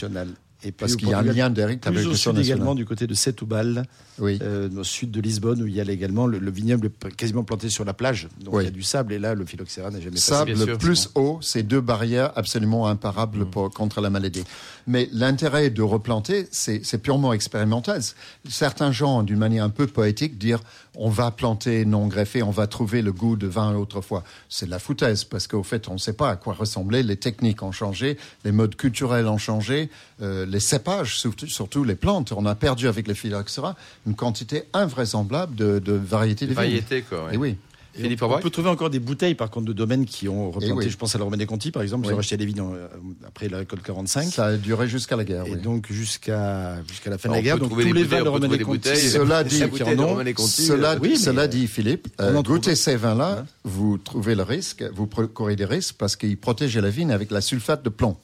Et 0.65 0.67
puis 0.71 0.75
Parce 0.79 0.97
qu'il 0.97 1.09
y 1.09 1.13
a 1.13 1.19
un 1.19 1.23
lien 1.23 1.51
direct 1.51 1.87
avec 1.87 2.01
plus 2.01 2.09
le 2.11 2.15
sud 2.15 2.35
national. 2.35 2.57
également, 2.59 2.75
du 2.77 2.85
côté 2.85 3.07
de 3.09 3.15
Setúbal, 3.15 3.85
Oui. 4.21 4.39
euh, 4.43 4.69
au 4.77 4.85
sud 4.85 5.11
de 5.11 5.21
Lisbonne, 5.21 5.61
où 5.63 5.67
il 5.67 5.75
y 5.75 5.81
a 5.81 5.85
également 5.91 6.27
le, 6.29 6.39
le 6.39 6.51
vignoble 6.53 6.91
quasiment 7.17 7.43
planté 7.43 7.69
sur 7.69 7.85
la 7.85 7.95
plage. 7.95 8.29
Donc 8.45 8.55
Oui. 8.55 8.63
il 8.63 8.67
y 8.67 8.69
a 8.69 8.71
du 8.71 8.83
sable, 8.85 9.13
et 9.13 9.19
là, 9.19 9.35
le 9.35 9.45
phylloxéra 9.45 9.91
n'a 9.91 9.99
jamais 9.99 10.13
passé. 10.13 10.29
Sable 10.29 10.57
sûr. 10.57 10.79
plus 10.79 11.11
eau, 11.17 11.39
c'est 11.43 11.65
deux 11.65 11.81
barrières 11.81 12.31
absolument 12.37 12.87
imparables 12.87 13.47
pour, 13.47 13.71
contre 13.71 14.01
la 14.01 14.11
maladie. 14.11 14.45
Mais 14.87 15.09
l'intérêt 15.13 15.71
de 15.71 15.83
replanter, 15.83 16.47
c'est 16.53 16.85
c'est 16.85 16.99
purement 16.99 17.33
expérimental. 17.33 18.01
Certains 18.49 18.93
gens, 18.93 19.23
d'une 19.23 19.39
manière 19.39 19.65
un 19.65 19.71
peu 19.71 19.87
poétique, 19.87 20.39
dire 20.39 20.61
on 20.95 21.09
va 21.09 21.31
planter 21.31 21.85
non 21.87 22.07
greffé, 22.07 22.43
on 22.43 22.51
va 22.51 22.67
trouver 22.67 23.01
le 23.01 23.13
goût 23.13 23.37
de 23.37 23.47
vin 23.47 23.75
autrefois. 23.77 24.25
C'est 24.49 24.67
de 24.67 24.71
la 24.71 24.79
foutaise 24.79 25.25
parce 25.25 25.47
qu'au 25.47 25.63
fait, 25.63 25.89
on 25.89 25.95
ne 25.95 25.99
sait 25.99 26.13
pas 26.13 26.29
à 26.31 26.37
quoi 26.37 26.53
ressembler. 26.55 27.03
Les 27.03 27.17
techniques 27.17 27.63
ont 27.63 27.73
changé, 27.73 28.19
les 28.45 28.53
modes 28.53 28.77
culturels 28.77 29.27
ont 29.27 29.39
changé, 29.39 29.89
euh, 30.21 30.45
les 30.53 30.61
cépages, 30.61 31.19
surtout, 31.19 31.47
surtout 31.49 31.83
les 31.85 31.97
plantes. 31.97 32.33
On 32.33 32.47
a 32.47 32.55
perdu 32.55 32.87
avec 32.87 33.09
les 33.09 33.15
phylloxéra 33.15 33.75
une 34.07 34.15
quantité 34.15 34.65
invraisemblable 34.73 35.55
de, 35.57 35.79
de 35.79 35.93
variétés 35.93 36.45
de 36.47 36.51
vignes. 36.51 36.57
Variété, 36.57 37.03
quoi. 37.03 37.25
ouais. 37.27 37.35
Et 37.35 37.37
oui. 37.37 37.57
Et 37.95 38.01
Philippe 38.05 38.23
on, 38.23 38.33
on 38.35 38.39
peut 38.39 38.49
trouver 38.49 38.71
encore 38.71 38.89
des 38.89 39.01
bouteilles, 39.01 39.35
par 39.35 39.51
contre, 39.51 39.67
de 39.67 39.75
domaines 39.75 40.07
qui 40.07 40.27
ont 40.27 40.51
replanté. 40.51 40.73
oui. 40.73 40.89
Je 40.89 40.97
pense 40.97 41.15
à 41.15 41.19
la 41.19 41.25
Romaine 41.25 41.45
Conti, 41.45 41.71
par 41.71 41.83
exemple. 41.83 42.07
Ils 42.07 42.09
Oui. 42.09 42.15
ont 42.15 42.17
racheté 42.17 42.39
des 42.39 42.47
vignes 42.47 42.61
euh, 42.63 42.87
après 43.29 43.51
la 43.51 43.59
récolte 43.59 43.83
45. 43.83 44.33
Ça 44.33 44.47
a 44.47 44.57
duré 44.57 44.89
jusqu'à 44.89 45.15
la 45.15 45.25
guerre. 45.25 45.45
et 45.47 45.51
oui. 45.57 45.61
donc 45.61 45.93
jusqu'à 45.93 46.83
jusqu'à 46.89 47.11
la 47.11 47.19
fin 47.19 47.29
de 47.29 47.35
la 47.35 47.43
guerre. 47.43 47.59
Donc 47.59 47.69
trouver 47.69 47.85
tous 47.85 47.93
les 47.93 48.05
bouteilles, 48.05 48.19
vins 48.21 48.25
de 48.25 48.29
Romaine 48.31 48.51
Conti, 48.51 48.65
bouteilles. 48.65 48.97
Cela 49.11 49.45
dit, 49.45 49.63
Romaine 49.63 50.33
Conti, 50.35 50.63
Cela, 50.65 50.93
euh, 50.93 50.99
oui, 51.03 51.19
cela 51.19 51.47
dit, 51.49 51.67
Philippe, 51.67 52.09
On 52.19 52.23
euh, 52.37 52.43
goûtez 52.43 52.77
ces 52.77 52.97
vins-là, 52.97 53.45
vous 53.65 53.99
trouvez 53.99 54.37
le 54.37 54.43
risque, 54.43 54.83
vous 54.95 55.07
courez 55.07 55.57
des 55.57 55.67
risques 55.67 55.97
parce 55.99 56.17
qu'ils 56.17 56.39
protègent 56.39 56.79
la 56.79 56.89
vigne 56.89 57.13
avec 57.13 57.31
la 57.31 57.43
sulfate 57.43 57.83
de 57.85 57.91
plomb. 57.91 58.17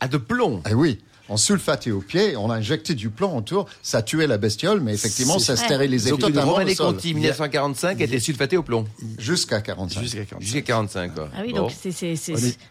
Ah, 0.00 0.08
de 0.08 0.18
plomb. 0.18 0.60
Eh 0.70 0.74
oui, 0.74 0.98
on 1.28 1.36
sulfatait 1.36 1.90
au 1.90 2.00
pied, 2.00 2.36
on 2.36 2.50
a 2.50 2.56
injecté 2.56 2.94
du 2.94 3.10
plomb 3.10 3.36
autour, 3.36 3.66
ça 3.82 4.02
tuait 4.02 4.26
la 4.26 4.38
bestiole, 4.38 4.80
mais 4.80 4.94
effectivement, 4.94 5.38
ça 5.38 5.56
stérilisait 5.56 6.10
que 6.10 6.16
totalement 6.16 6.58
le 6.58 6.74
sol. 6.74 6.94
Conti, 6.94 7.14
1945, 7.14 8.00
était 8.00 8.20
sulfaté 8.20 8.56
au 8.56 8.62
plomb. 8.62 8.86
Jusqu'à 9.18 9.60
45. 9.60 10.00
Jusqu'à 10.02 10.24
45. 10.24 10.40
Jusqu'à 10.42 10.62
45, 10.62 11.14
quoi. 11.14 11.28
Ah 11.36 11.40
oui, 11.44 11.52
donc 11.52 11.72
c'est, 11.78 11.90
c'est, 11.92 12.14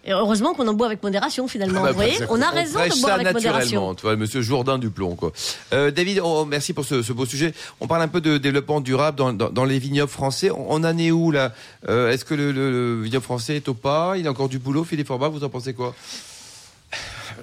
et 0.06 0.12
heureusement 0.12 0.54
qu'on 0.54 0.68
en 0.68 0.74
boit 0.74 0.88
avec 0.88 1.04
modération 1.04 1.48
finalement. 1.48 1.80
Ah 1.82 1.84
bah, 1.86 1.90
vous 1.92 1.96
voyez, 1.96 2.18
on 2.30 2.42
a 2.42 2.52
on 2.52 2.56
raison 2.56 2.80
de 2.80 3.02
boire 3.02 3.14
avec 3.16 3.34
modération. 3.34 3.62
naturellement, 3.62 3.96
tu 3.96 4.02
vois, 4.04 4.16
monsieur 4.16 4.42
Jourdain 4.42 4.78
du 4.78 4.90
plomb, 4.90 5.16
quoi. 5.16 5.32
Euh, 5.74 5.92
David, 5.92 6.22
oh, 6.24 6.46
merci 6.46 6.74
pour 6.74 6.86
ce, 6.86 7.02
ce 7.02 7.14
beau 7.14 7.26
sujet. 7.26 7.54
On 7.82 7.88
parle 7.88 8.02
un 8.04 8.08
peu 8.08 8.22
de 8.22 8.38
développement 8.38 8.82
durable 8.82 9.18
dans, 9.18 9.34
dans, 9.34 9.50
dans 9.50 9.66
les 9.66 9.80
vignobles 9.80 10.12
français. 10.12 10.52
On, 10.52 10.66
on 10.74 10.84
en 10.84 10.98
est 10.98 11.12
où, 11.12 11.32
là? 11.32 11.54
Euh, 11.90 12.12
Est-ce 12.12 12.26
que 12.26 12.34
le, 12.34 12.52
le- 12.52 12.72
le 12.72 13.02
vignoble 13.04 13.24
français 13.24 13.56
est 13.58 13.68
au 13.68 13.74
pas? 13.74 14.16
Il 14.18 14.28
a 14.28 14.32
encore 14.32 14.50
du 14.50 14.60
boulot, 14.60 14.84
Philippe 14.84 15.08
Forbach, 15.08 15.32
vous 15.32 15.44
en 15.44 15.50
pensez 15.50 15.74
quoi? 15.74 15.94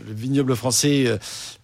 Le 0.06 0.12
vignoble 0.14 0.54
français 0.56 1.06
euh, 1.06 1.18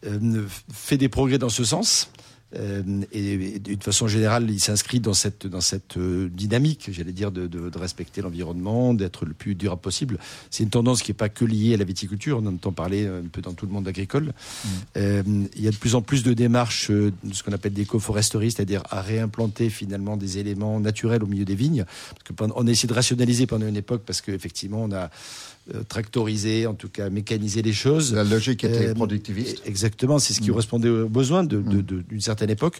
euh, 0.07 0.47
fait 0.73 0.97
des 0.99 1.09
progrès 1.09 1.39
dans 1.39 1.49
ce 1.49 1.65
sens. 1.65 2.11
Euh, 2.57 2.83
et, 3.13 3.35
et 3.35 3.59
d'une 3.59 3.83
façon 3.83 4.09
générale, 4.09 4.51
il 4.51 4.59
s'inscrit 4.59 5.01
dans 5.01 5.13
cette, 5.13 5.47
dans 5.47 5.61
cette 5.61 5.99
euh, 5.99 6.31
dynamique, 6.31 6.89
j'allais 6.91 7.13
dire, 7.13 7.31
de, 7.31 7.47
de, 7.47 7.69
de 7.69 7.79
respecter 7.79 8.23
l'environnement, 8.23 8.95
d'être 8.95 9.27
le 9.27 9.35
plus 9.35 9.55
durable 9.55 9.83
possible. 9.83 10.19
C'est 10.51 10.63
une 10.63 10.71
tendance 10.71 11.03
qui 11.03 11.11
n'est 11.11 11.15
pas 11.15 11.29
que 11.29 11.45
liée 11.45 11.75
à 11.75 11.77
la 11.77 11.85
viticulture, 11.85 12.39
on 12.43 12.47
en 12.47 12.55
entend 12.55 12.73
parler 12.73 13.07
un 13.07 13.29
peu 13.31 13.43
dans 13.43 13.53
tout 13.53 13.67
le 13.67 13.73
monde 13.73 13.87
agricole. 13.87 14.33
Euh, 14.97 15.23
il 15.57 15.63
y 15.63 15.69
a 15.69 15.71
de 15.71 15.77
plus 15.77 15.95
en 15.95 16.01
plus 16.01 16.23
de 16.23 16.33
démarches 16.33 16.91
de 16.91 17.13
ce 17.35 17.43
qu'on 17.43 17.53
appelle 17.53 17.75
d'écoforesterie, 17.75 18.51
c'est-à-dire 18.51 18.83
à 18.89 19.03
réimplanter 19.03 19.69
finalement 19.69 20.17
des 20.17 20.39
éléments 20.39 20.81
naturels 20.81 21.23
au 21.23 21.27
milieu 21.27 21.45
des 21.45 21.55
vignes. 21.55 21.85
Parce 21.85 22.23
que 22.25 22.33
pendant- 22.33 22.55
on 22.57 22.67
a 22.67 22.71
essayé 22.71 22.89
de 22.89 22.95
rationaliser 22.95 23.47
pendant 23.47 23.67
une 23.69 23.77
époque 23.77 24.05
parce 24.07 24.23
qu'effectivement, 24.23 24.85
on 24.85 24.93
a 24.93 25.11
euh, 25.75 25.83
tractorisé, 25.89 26.67
en 26.67 26.75
tout 26.75 26.89
cas 26.89 27.11
mécanisé 27.11 27.63
les 27.63 27.73
choses. 27.73 28.15
La 28.15 28.25
logique 28.25 28.65
était 28.65 28.89
Euh, 28.89 28.95
productiviste. 28.95 29.63
Exactement, 29.67 30.19
c'est 30.19 30.33
ce 30.35 30.41
Mm. 30.41 30.43
qui 30.45 30.49
correspondait 30.51 30.89
aux 30.89 31.09
besoins 31.09 31.45
de- 31.45 31.61
de- 31.61 31.81
de- 31.81 32.03
d'une 32.03 32.21
certaine 32.21 32.51
époque. 32.51 32.79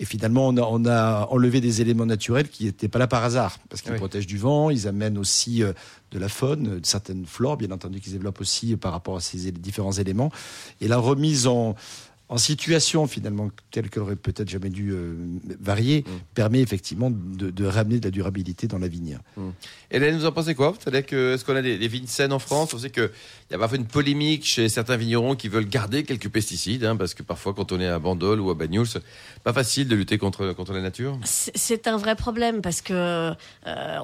Et 0.00 0.04
finalement, 0.04 0.48
on 0.48 0.56
a, 0.56 0.62
on 0.62 0.84
a 0.86 1.28
enlevé 1.30 1.60
des 1.60 1.80
éléments 1.80 2.06
naturels 2.06 2.48
qui 2.48 2.64
n'étaient 2.64 2.88
pas 2.88 2.98
là 2.98 3.06
par 3.06 3.22
hasard, 3.22 3.58
parce 3.68 3.80
qu'ils 3.80 3.92
Oui. 3.92 3.98
protègent 3.98 4.26
du 4.26 4.38
vent, 4.38 4.70
ils 4.70 4.88
amènent 4.88 5.16
aussi 5.18 5.62
euh, 5.62 5.72
de 6.10 6.18
la 6.18 6.28
faune, 6.28 6.80
certaines 6.82 7.26
flores, 7.26 7.56
bien 7.56 7.70
entendu, 7.70 8.00
qui 8.00 8.08
se 8.08 8.14
développent 8.14 8.40
aussi 8.40 8.74
par 8.76 8.90
rapport 8.90 9.16
à 9.16 9.20
ces 9.20 9.52
différents 9.52 9.92
éléments. 9.92 10.32
Et 10.80 10.88
la 10.88 10.96
remise 10.98 11.46
en, 11.46 11.76
en 12.34 12.38
situation, 12.38 13.06
finalement, 13.06 13.48
telle 13.70 13.88
qu'elle 13.90 14.02
aurait 14.02 14.16
peut-être 14.16 14.48
jamais 14.50 14.68
dû 14.68 14.90
euh, 14.90 15.14
varier, 15.60 16.02
Mm. 16.04 16.10
permet 16.34 16.60
effectivement 16.60 17.08
de, 17.10 17.50
de 17.50 17.64
ramener 17.64 18.00
de 18.00 18.04
la 18.06 18.10
durabilité 18.10 18.66
dans 18.66 18.80
la 18.80 18.88
vigne. 18.88 19.18
Hélène, 19.92 20.16
vous 20.18 20.26
en 20.26 20.32
pensez 20.32 20.56
quoi? 20.56 20.74
Est-ce 20.84 21.44
qu'on 21.44 21.54
a 21.54 21.62
des, 21.62 21.78
des 21.78 21.86
vignes 21.86 22.08
saines 22.08 22.32
en 22.32 22.40
France? 22.40 22.74
On 22.74 22.78
sait 22.78 22.90
qu'il 22.90 23.08
y 23.54 23.56
a 23.56 23.58
parfois 23.60 23.78
une 23.78 23.86
polémique 23.86 24.44
chez 24.44 24.68
certains 24.68 24.96
vignerons 24.96 25.36
qui 25.36 25.48
veulent 25.48 25.68
garder 25.68 26.02
quelques 26.04 26.28
pesticides, 26.28 26.84
hein, 26.84 26.96
parce 26.96 27.14
que 27.14 27.22
parfois, 27.22 27.54
quand 27.54 27.70
on 27.72 27.80
est 27.80 27.86
à 27.88 27.98
Bandol 27.98 28.40
ou 28.40 28.50
à 28.50 28.54
Bagnoul, 28.54 28.86
c'est 28.86 29.02
pas 29.44 29.52
facile 29.52 29.86
de 29.88 29.94
lutter 29.94 30.18
contre, 30.18 30.52
contre 30.52 30.72
la 30.72 30.80
nature. 30.80 31.16
C'est 31.24 31.86
un 31.86 31.96
vrai 31.96 32.16
problème 32.16 32.62
parce 32.62 32.80
que 32.80 32.92
euh, 32.92 33.34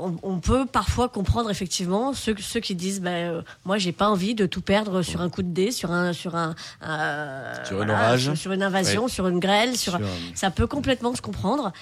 on, 0.00 0.16
on 0.22 0.38
peut 0.38 0.66
parfois 0.66 1.08
comprendre 1.08 1.50
effectivement 1.50 2.12
ceux, 2.14 2.34
ceux 2.38 2.60
qui 2.60 2.74
disent 2.74 3.00
bah, 3.00 3.10
euh, 3.10 3.42
moi 3.64 3.78
j'ai 3.78 3.92
pas 3.92 4.08
envie 4.08 4.34
de 4.34 4.46
tout 4.46 4.60
perdre 4.60 5.02
sur 5.02 5.20
un 5.20 5.28
coup 5.30 5.42
de 5.42 5.52
dé, 5.52 5.70
sur 5.72 5.90
un 5.90 6.12
sur 6.12 6.36
un 6.36 6.54
euh, 6.86 7.54
Sur 7.66 7.82
un 7.82 7.88
orage. 7.88 8.22
sur, 8.24 8.36
sur 8.36 8.52
une 8.52 8.62
invasion, 8.62 9.08
sur 9.08 9.26
une 9.28 9.40
grêle, 9.40 9.76
sur, 9.76 9.94
Sur- 9.94 10.00
ça 10.34 10.50
peut 10.50 10.66
complètement 10.66 11.14
se 11.14 11.22
comprendre. 11.22 11.72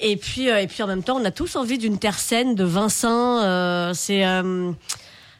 Et 0.00 0.16
puis 0.16 0.50
euh, 0.50 0.60
et 0.62 0.66
puis 0.66 0.82
en 0.82 0.86
même 0.86 1.02
temps 1.02 1.18
on 1.20 1.24
a 1.24 1.30
tous 1.30 1.56
envie 1.56 1.76
d'une 1.78 1.98
terre 1.98 2.18
saine, 2.18 2.54
de 2.54 2.64
vin 2.64 2.88
sain. 2.88 3.42
euh, 3.44 3.92
c'est 3.94 4.24
euh, 4.26 4.72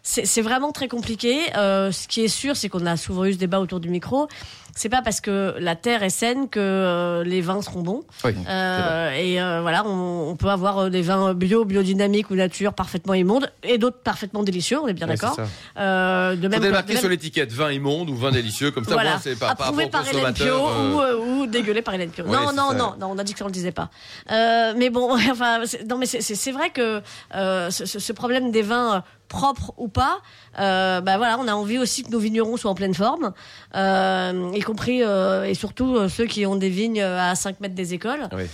c'est 0.03 0.43
vraiment 0.43 0.73
très 0.73 0.89
compliqué. 0.89 1.55
Euh, 1.57 1.93
ce 1.93 2.09
qui 2.09 2.23
est 2.23 2.29
sûr, 2.29 2.57
c'est 2.57 2.69
qu'on 2.69 2.87
a 2.87 2.97
souvent 2.97 3.25
eu 3.25 3.35
ce 3.35 3.39
débat 3.39 3.61
autour 3.61 3.81
du 3.81 3.89
micro. 3.89 4.29
C'est 4.75 4.89
pas 4.89 5.03
parce 5.03 5.21
que 5.21 5.55
la 5.59 5.77
terre 5.77 6.03
est 6.03 6.09
saine 6.11 6.49
que 6.49 6.59
euh, 6.59 7.25
les 7.25 7.43
vins 7.43 7.61
seront 7.61 7.83
bons. 7.83 8.05
Oui. 8.25 8.35
Euh, 8.49 9.11
et 9.13 9.41
euh, 9.41 9.61
voilà, 9.61 9.85
on, 9.87 10.31
on 10.31 10.37
peut 10.37 10.49
avoir 10.49 10.89
des 10.89 11.03
vins 11.03 11.35
bio, 11.35 11.65
biodynamiques 11.67 12.31
ou 12.31 12.35
nature 12.35 12.73
parfaitement 12.73 13.13
immondes 13.13 13.53
et 13.63 13.77
d'autres 13.77 13.99
parfaitement 14.03 14.43
délicieux. 14.43 14.79
On 14.81 14.89
est 14.89 14.95
bien 14.95 15.07
Ouais, 15.09 15.17
d'accord. 15.17 15.35
c'est 15.37 15.43
ça. 15.45 15.49
Euh, 15.83 16.37
de 16.37 16.49
même, 16.49 16.53
Faudrait 16.55 16.69
que- 16.69 16.73
marquer 16.73 16.93
de 16.95 16.99
sur 16.99 17.05
même- 17.09 17.11
l'étiquette 17.13 17.53
vin 17.53 17.71
immonde 17.71 18.09
ou 18.09 18.17
vin 18.17 18.31
délicieux, 18.31 18.71
comme 18.71 18.85
ça, 18.85 18.93
voilà, 18.95 19.11
moi, 19.11 19.21
c'est 19.23 19.39
pas 19.39 19.55
par 19.55 19.67
approuvé 19.69 19.89
par 19.91 20.05
au 20.05 20.07
Hélène 20.07 20.33
Pio 20.33 20.47
euh, 20.47 20.93
ou, 20.95 21.01
euh, 21.01 21.19
ou 21.43 21.47
dégueulé 21.47 21.83
par 21.83 21.93
Hélène 21.95 22.11
Pio. 22.11 22.25
Ouais, 22.25 22.33
non, 22.33 22.53
non, 22.55 22.73
non, 22.73 22.95
non, 22.99 23.09
on 23.11 23.19
a 23.19 23.25
dit 23.25 23.35
que 23.35 23.39
ça 23.41 23.45
on 23.45 23.49
le 23.49 23.53
disait 23.53 23.73
pas. 23.73 23.91
Euh, 24.31 24.73
mais 24.77 24.89
bon, 24.89 25.13
enfin, 25.31 25.61
c'est- 25.67 25.85
non, 25.87 25.99
mais 25.99 26.07
c'est- 26.07 26.53
vrai 26.53 26.71
que 26.71 27.03
euh, 27.35 27.71
ce, 27.71 28.13
problème 28.15 28.51
des 28.51 28.63
vins 28.63 29.05
propres 29.29 29.73
ou 29.79 29.89
pas, 29.89 30.19
euh, 30.59 31.01
bah 31.01 31.17
voilà, 31.17 31.39
on 31.39 31.49
a 31.49 31.55
envie 31.55 31.79
aussi 31.79 32.03
que 32.05 32.11
nos 32.11 32.19
vignerons 32.19 32.59
soient 32.59 32.71
en 32.71 32.75
pleine 32.75 32.93
forme, 32.93 33.33
euh, 33.75 34.51
y 34.63 34.65
compris 34.65 35.03
euh, 35.03 35.45
et 35.45 35.55
surtout 35.55 35.97
euh, 35.97 36.09
ceux 36.09 36.27
qui 36.27 36.47
ont 36.47 36.57
des 36.57 36.71
vignes 36.71 37.01
euh, 37.01 37.21
à 37.31 37.35
5 37.35 37.61
mètres 37.61 37.75
des 37.75 37.93
écoles. 37.95 38.29
Oui. 38.33 38.45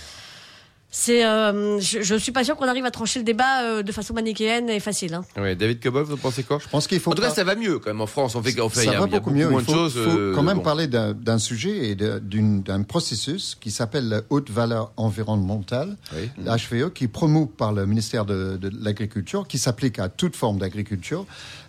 C'est, 0.91 1.23
euh, 1.23 1.79
je, 1.79 2.01
je 2.01 2.15
suis 2.15 2.31
pas 2.31 2.43
sûr 2.43 2.55
qu'on 2.55 2.67
arrive 2.67 2.83
à 2.83 2.89
trancher 2.89 3.19
le 3.19 3.23
débat 3.23 3.61
euh, 3.61 3.83
de 3.83 3.91
façon 3.91 4.15
manichéenne 4.15 4.71
et 4.71 4.79
facile. 4.79 5.13
Hein. 5.13 5.23
Ouais, 5.37 5.55
David 5.55 5.79
Cobol, 5.83 6.01
vous 6.03 6.15
en 6.15 6.17
pensez 6.17 6.41
quoi? 6.41 6.57
Je 6.59 6.67
pense 6.67 6.87
qu'il 6.87 6.99
faut 6.99 7.11
En 7.11 7.13
tout 7.13 7.21
cas, 7.21 7.27
pas- 7.29 7.35
ça 7.35 7.43
va 7.43 7.53
mieux 7.53 7.77
quand 7.77 7.91
même 7.91 8.01
en 8.01 8.07
France. 8.07 8.33
On 8.33 8.41
fait, 8.41 8.59
on 8.59 8.69
fait, 8.69 8.81
y 8.81 8.85
ça 8.85 8.93
a, 8.93 8.99
va 9.01 9.05
il 9.05 9.11
y 9.11 9.15
a 9.15 9.19
beaucoup 9.19 9.29
mieux. 9.29 9.47
moins 9.47 9.61
Il 9.61 9.67
de 9.67 9.71
faut, 9.71 9.77
choses. 9.77 9.93
faut 9.93 9.99
euh, 10.19 10.33
quand 10.33 10.41
même 10.41 10.57
bon. 10.57 10.63
parler 10.63 10.87
d'un 10.87 11.13
d'un 11.13 11.37
sujet 11.37 11.89
et 11.89 11.93
de- 11.95 12.17
d'une- 12.17 12.63
d'un 12.63 12.81
processus 12.81 13.55
qui 13.61 13.69
s'appelle 13.69 14.09
la 14.09 14.21
haute 14.31 14.49
valeur 14.49 14.91
environnementale, 14.97 15.95
Oui. 16.15 16.31
la 16.43 16.55
HVE, 16.57 16.89
qui 16.91 17.03
est 17.03 17.07
promu 17.07 17.45
par 17.45 17.71
le 17.71 17.85
ministère 17.85 18.25
de, 18.25 18.57
de 18.57 18.71
l'Agriculture, 18.81 19.47
qui 19.47 19.59
s'applique 19.59 19.99
à 19.99 20.09
toute 20.09 20.35
forme 20.35 20.57
d'agriculture. 20.57 21.27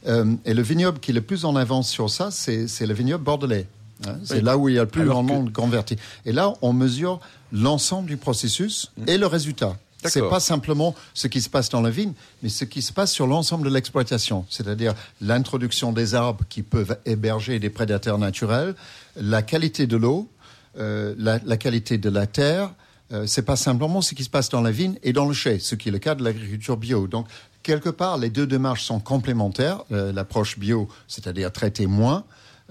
Euh, 0.08 0.24
et 0.46 0.54
le 0.54 0.62
vignoble 0.62 0.98
qui 0.98 1.10
est 1.10 1.14
le 1.14 1.20
plus 1.20 1.44
en 1.44 1.56
avance 1.56 1.90
sur 1.90 2.08
ça, 2.08 2.30
c'est 2.30 2.68
c'est 2.68 2.86
le 2.86 2.94
vignoble 2.94 3.22
bordelais. 3.22 3.66
C'est 4.24 4.36
Oui. 4.36 4.42
là 4.42 4.56
où 4.56 4.68
il 4.68 4.76
y 4.76 4.78
a 4.78 4.82
le 4.82 4.88
plus 4.88 5.02
Alors 5.02 5.14
grand 5.22 5.26
que- 5.26 5.32
nombre 5.32 5.52
convertis. 5.52 5.96
Et 6.24 6.32
là, 6.32 6.52
on 6.62 6.72
mesure 6.72 7.20
l'ensemble 7.52 8.08
du 8.08 8.16
processus 8.16 8.90
et 9.06 9.18
le 9.18 9.26
résultat. 9.26 9.76
C'est 10.06 10.26
pas 10.30 10.40
simplement 10.40 10.94
ce 11.12 11.26
qui 11.28 11.42
se 11.42 11.50
passe 11.50 11.68
dans 11.68 11.82
la 11.82 11.90
vigne, 11.90 12.14
mais 12.42 12.48
ce 12.48 12.64
qui 12.64 12.80
se 12.80 12.90
passe 12.90 13.12
sur 13.12 13.26
l'ensemble 13.26 13.64
de 13.68 13.74
l'exploitation, 13.74 14.46
c'est-à-dire 14.48 14.94
l'introduction 15.20 15.92
des 15.92 16.14
arbres 16.14 16.42
qui 16.48 16.62
peuvent 16.62 16.96
héberger 17.04 17.58
des 17.58 17.68
prédateurs 17.68 18.16
naturels, 18.16 18.74
la 19.16 19.42
qualité 19.42 19.86
de 19.86 19.98
l'eau, 19.98 20.30
euh, 20.78 21.14
la, 21.18 21.38
la 21.44 21.56
qualité 21.58 21.98
de 21.98 22.08
la 22.08 22.26
terre. 22.26 22.72
Euh, 23.12 23.26
c'est 23.26 23.42
pas 23.42 23.56
simplement 23.56 24.00
ce 24.00 24.14
qui 24.14 24.24
se 24.24 24.30
passe 24.30 24.48
dans 24.48 24.62
la 24.62 24.70
vigne 24.70 24.94
et 25.02 25.12
dans 25.12 25.26
le 25.26 25.34
chai, 25.34 25.58
ce 25.58 25.74
qui 25.74 25.88
est 25.90 25.92
le 25.92 25.98
cas 25.98 26.14
de 26.14 26.22
l'agriculture 26.24 26.78
bio. 26.78 27.06
Donc 27.06 27.26
quelque 27.62 27.90
part, 27.90 28.16
les 28.16 28.30
deux 28.30 28.46
démarches 28.46 28.84
sont 28.84 29.00
complémentaires. 29.00 29.82
Euh, 29.92 30.12
L'approche 30.12 30.58
bio, 30.58 30.88
c'est-à-dire 31.08 31.52
traiter 31.52 31.86
moins. 31.86 32.24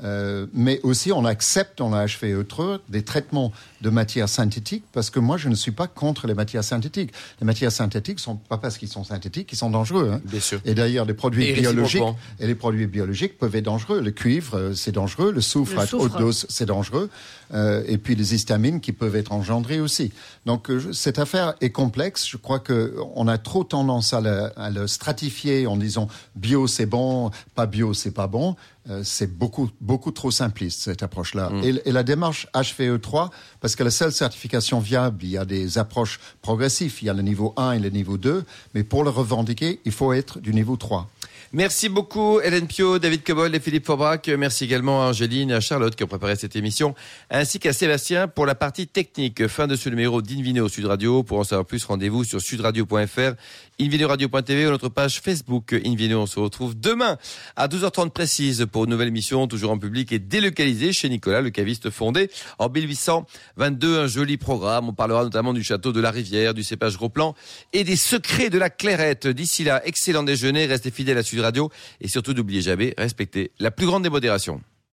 Euh, 0.03 0.47
mais 0.53 0.79
aussi, 0.83 1.11
on 1.11 1.25
accepte 1.25 1.77
dans 1.79 1.89
la 1.89 2.05
HVE 2.05 2.79
des 2.89 3.03
traitements 3.03 3.51
de 3.81 3.89
matières 3.89 4.29
synthétiques 4.29 4.83
parce 4.93 5.09
que 5.09 5.19
moi, 5.19 5.37
je 5.37 5.49
ne 5.49 5.55
suis 5.55 5.71
pas 5.71 5.87
contre 5.87 6.27
les 6.27 6.33
matières 6.33 6.63
synthétiques. 6.63 7.11
Les 7.41 7.45
matières 7.45 7.71
synthétiques 7.71 8.19
sont 8.19 8.35
pas 8.37 8.57
parce 8.57 8.77
qu'ils 8.77 8.87
sont 8.89 9.03
synthétiques, 9.03 9.49
ils 9.51 9.57
sont 9.57 9.69
dangereux. 9.69 10.11
hein. 10.13 10.21
Bien 10.25 10.39
sûr. 10.39 10.61
Et 10.65 10.73
d'ailleurs, 10.73 11.05
les 11.05 11.13
produits 11.13 11.45
Et 11.47 11.53
biologiques 11.53 12.01
et 12.39 12.47
les 12.47 12.55
produits 12.55 12.87
biologiques 12.87 13.37
peuvent 13.37 13.55
être 13.55 13.65
dangereux. 13.65 14.01
Le 14.01 14.11
cuivre, 14.11 14.55
euh, 14.57 14.73
c'est 14.73 14.91
dangereux. 14.91 15.31
Le 15.31 15.41
soufre 15.41 15.75
Le 15.75 15.81
à 15.81 15.85
soufre. 15.87 16.05
haute 16.05 16.17
dose, 16.17 16.45
c'est 16.49 16.65
dangereux. 16.65 17.09
Euh, 17.53 17.83
et 17.87 17.97
puis 17.97 18.15
les 18.15 18.35
histamines 18.35 18.79
qui 18.79 18.91
peuvent 18.91 19.15
être 19.15 19.31
engendrées 19.31 19.79
aussi. 19.79 20.11
Donc 20.45 20.69
euh, 20.69 20.93
cette 20.93 21.17
affaire 21.17 21.55
est 21.61 21.71
complexe. 21.71 22.27
Je 22.27 22.37
crois 22.37 22.59
que 22.59 22.95
on 23.15 23.27
a 23.27 23.37
trop 23.37 23.63
tendance 23.63 24.13
à 24.13 24.21
le, 24.21 24.51
à 24.59 24.69
le 24.69 24.87
stratifier 24.87 25.65
en 25.65 25.77
disant 25.77 26.07
bio 26.35 26.67
c'est 26.67 26.85
bon, 26.85 27.31
pas 27.55 27.65
bio 27.65 27.93
c'est 27.93 28.11
pas 28.11 28.27
bon. 28.27 28.55
euh, 28.89 29.01
c'est 29.03 29.27
beaucoup, 29.37 29.69
beaucoup 29.81 30.11
trop 30.11 30.31
simpliste, 30.31 30.81
cette 30.81 31.03
approche-là. 31.03 31.49
Mm. 31.49 31.63
Et, 31.63 31.81
et 31.85 31.91
la 31.91 32.03
démarche 32.03 32.47
HVE3, 32.53 33.29
parce 33.61 33.75
que 33.75 33.83
la 33.83 33.91
seule 33.91 34.11
certification 34.11 34.79
viable, 34.79 35.23
il 35.23 35.29
y 35.29 35.37
a 35.37 35.45
des 35.45 35.77
approches 35.77 36.19
progressives. 36.41 36.97
Il 37.01 37.05
y 37.05 37.09
a 37.09 37.13
le 37.13 37.21
niveau 37.21 37.53
1 37.57 37.73
et 37.73 37.79
le 37.79 37.89
niveau 37.89 38.17
2. 38.17 38.43
Mais 38.73 38.83
pour 38.83 39.03
le 39.03 39.09
revendiquer, 39.09 39.79
il 39.85 39.91
faut 39.91 40.13
être 40.13 40.39
du 40.39 40.53
niveau 40.53 40.75
3. 40.75 41.09
Merci 41.53 41.89
beaucoup 41.89 42.39
Hélène 42.41 42.67
Pio, 42.67 42.99
David 42.99 43.23
Cobol 43.23 43.55
et 43.55 43.59
Philippe 43.59 43.85
Faubrac. 43.85 44.27
Merci 44.27 44.65
également 44.65 45.03
à 45.03 45.09
Angéline 45.09 45.51
et 45.51 45.55
à 45.55 45.59
Charlotte 45.59 45.95
qui 45.95 46.03
ont 46.03 46.07
préparé 46.07 46.35
cette 46.35 46.55
émission, 46.55 46.95
ainsi 47.29 47.59
qu'à 47.59 47.73
Sébastien 47.73 48.27
pour 48.27 48.45
la 48.45 48.55
partie 48.55 48.87
technique. 48.87 49.47
Fin 49.47 49.67
de 49.67 49.75
ce 49.75 49.89
numéro 49.89 50.21
d'Invino 50.21 50.67
Sud 50.69 50.85
Radio. 50.85 51.23
Pour 51.23 51.39
en 51.39 51.43
savoir 51.43 51.65
plus, 51.65 51.83
rendez-vous 51.85 52.23
sur 52.23 52.41
sudradio.fr, 52.41 53.33
invinoradio.tv 53.79 54.67
ou 54.67 54.69
notre 54.69 54.89
page 54.89 55.21
Facebook 55.21 55.73
Invino. 55.85 56.21
On 56.21 56.25
se 56.25 56.39
retrouve 56.39 56.79
demain 56.79 57.17
à 57.55 57.67
12h30 57.67 58.09
précise 58.11 58.65
pour 58.71 58.83
une 58.83 58.89
nouvelle 58.91 59.07
émission, 59.07 59.47
toujours 59.47 59.71
en 59.71 59.77
public 59.77 60.11
et 60.11 60.19
délocalisée 60.19 60.93
chez 60.93 61.09
Nicolas, 61.09 61.41
le 61.41 61.49
caviste 61.49 61.89
fondé 61.89 62.29
en 62.57 62.69
1822. 62.69 63.99
Un 63.99 64.07
joli 64.07 64.37
programme. 64.37 64.89
On 64.89 64.93
parlera 64.93 65.23
notamment 65.23 65.53
du 65.53 65.63
château 65.63 65.91
de 65.91 66.01
la 66.01 66.11
Rivière, 66.11 66.53
du 66.53 66.63
cépage 66.63 66.97
gros 66.97 67.09
plan 67.09 67.35
et 67.73 67.83
des 67.83 67.95
secrets 67.95 68.49
de 68.49 68.57
la 68.57 68.69
clairette. 68.69 69.27
D'ici 69.27 69.63
là, 69.63 69.81
excellent 69.85 70.23
déjeuner, 70.23 70.65
restez 70.65 70.91
fidèles 70.91 71.17
à 71.17 71.23
Sud 71.23 71.39
Radio 71.39 71.69
et 72.01 72.07
surtout 72.07 72.33
n'oubliez 72.33 72.61
jamais, 72.61 72.93
respectez 72.97 73.51
la 73.59 73.71
plus 73.71 73.85
grande 73.85 74.03
des 74.03 74.09
modérations. 74.09 74.61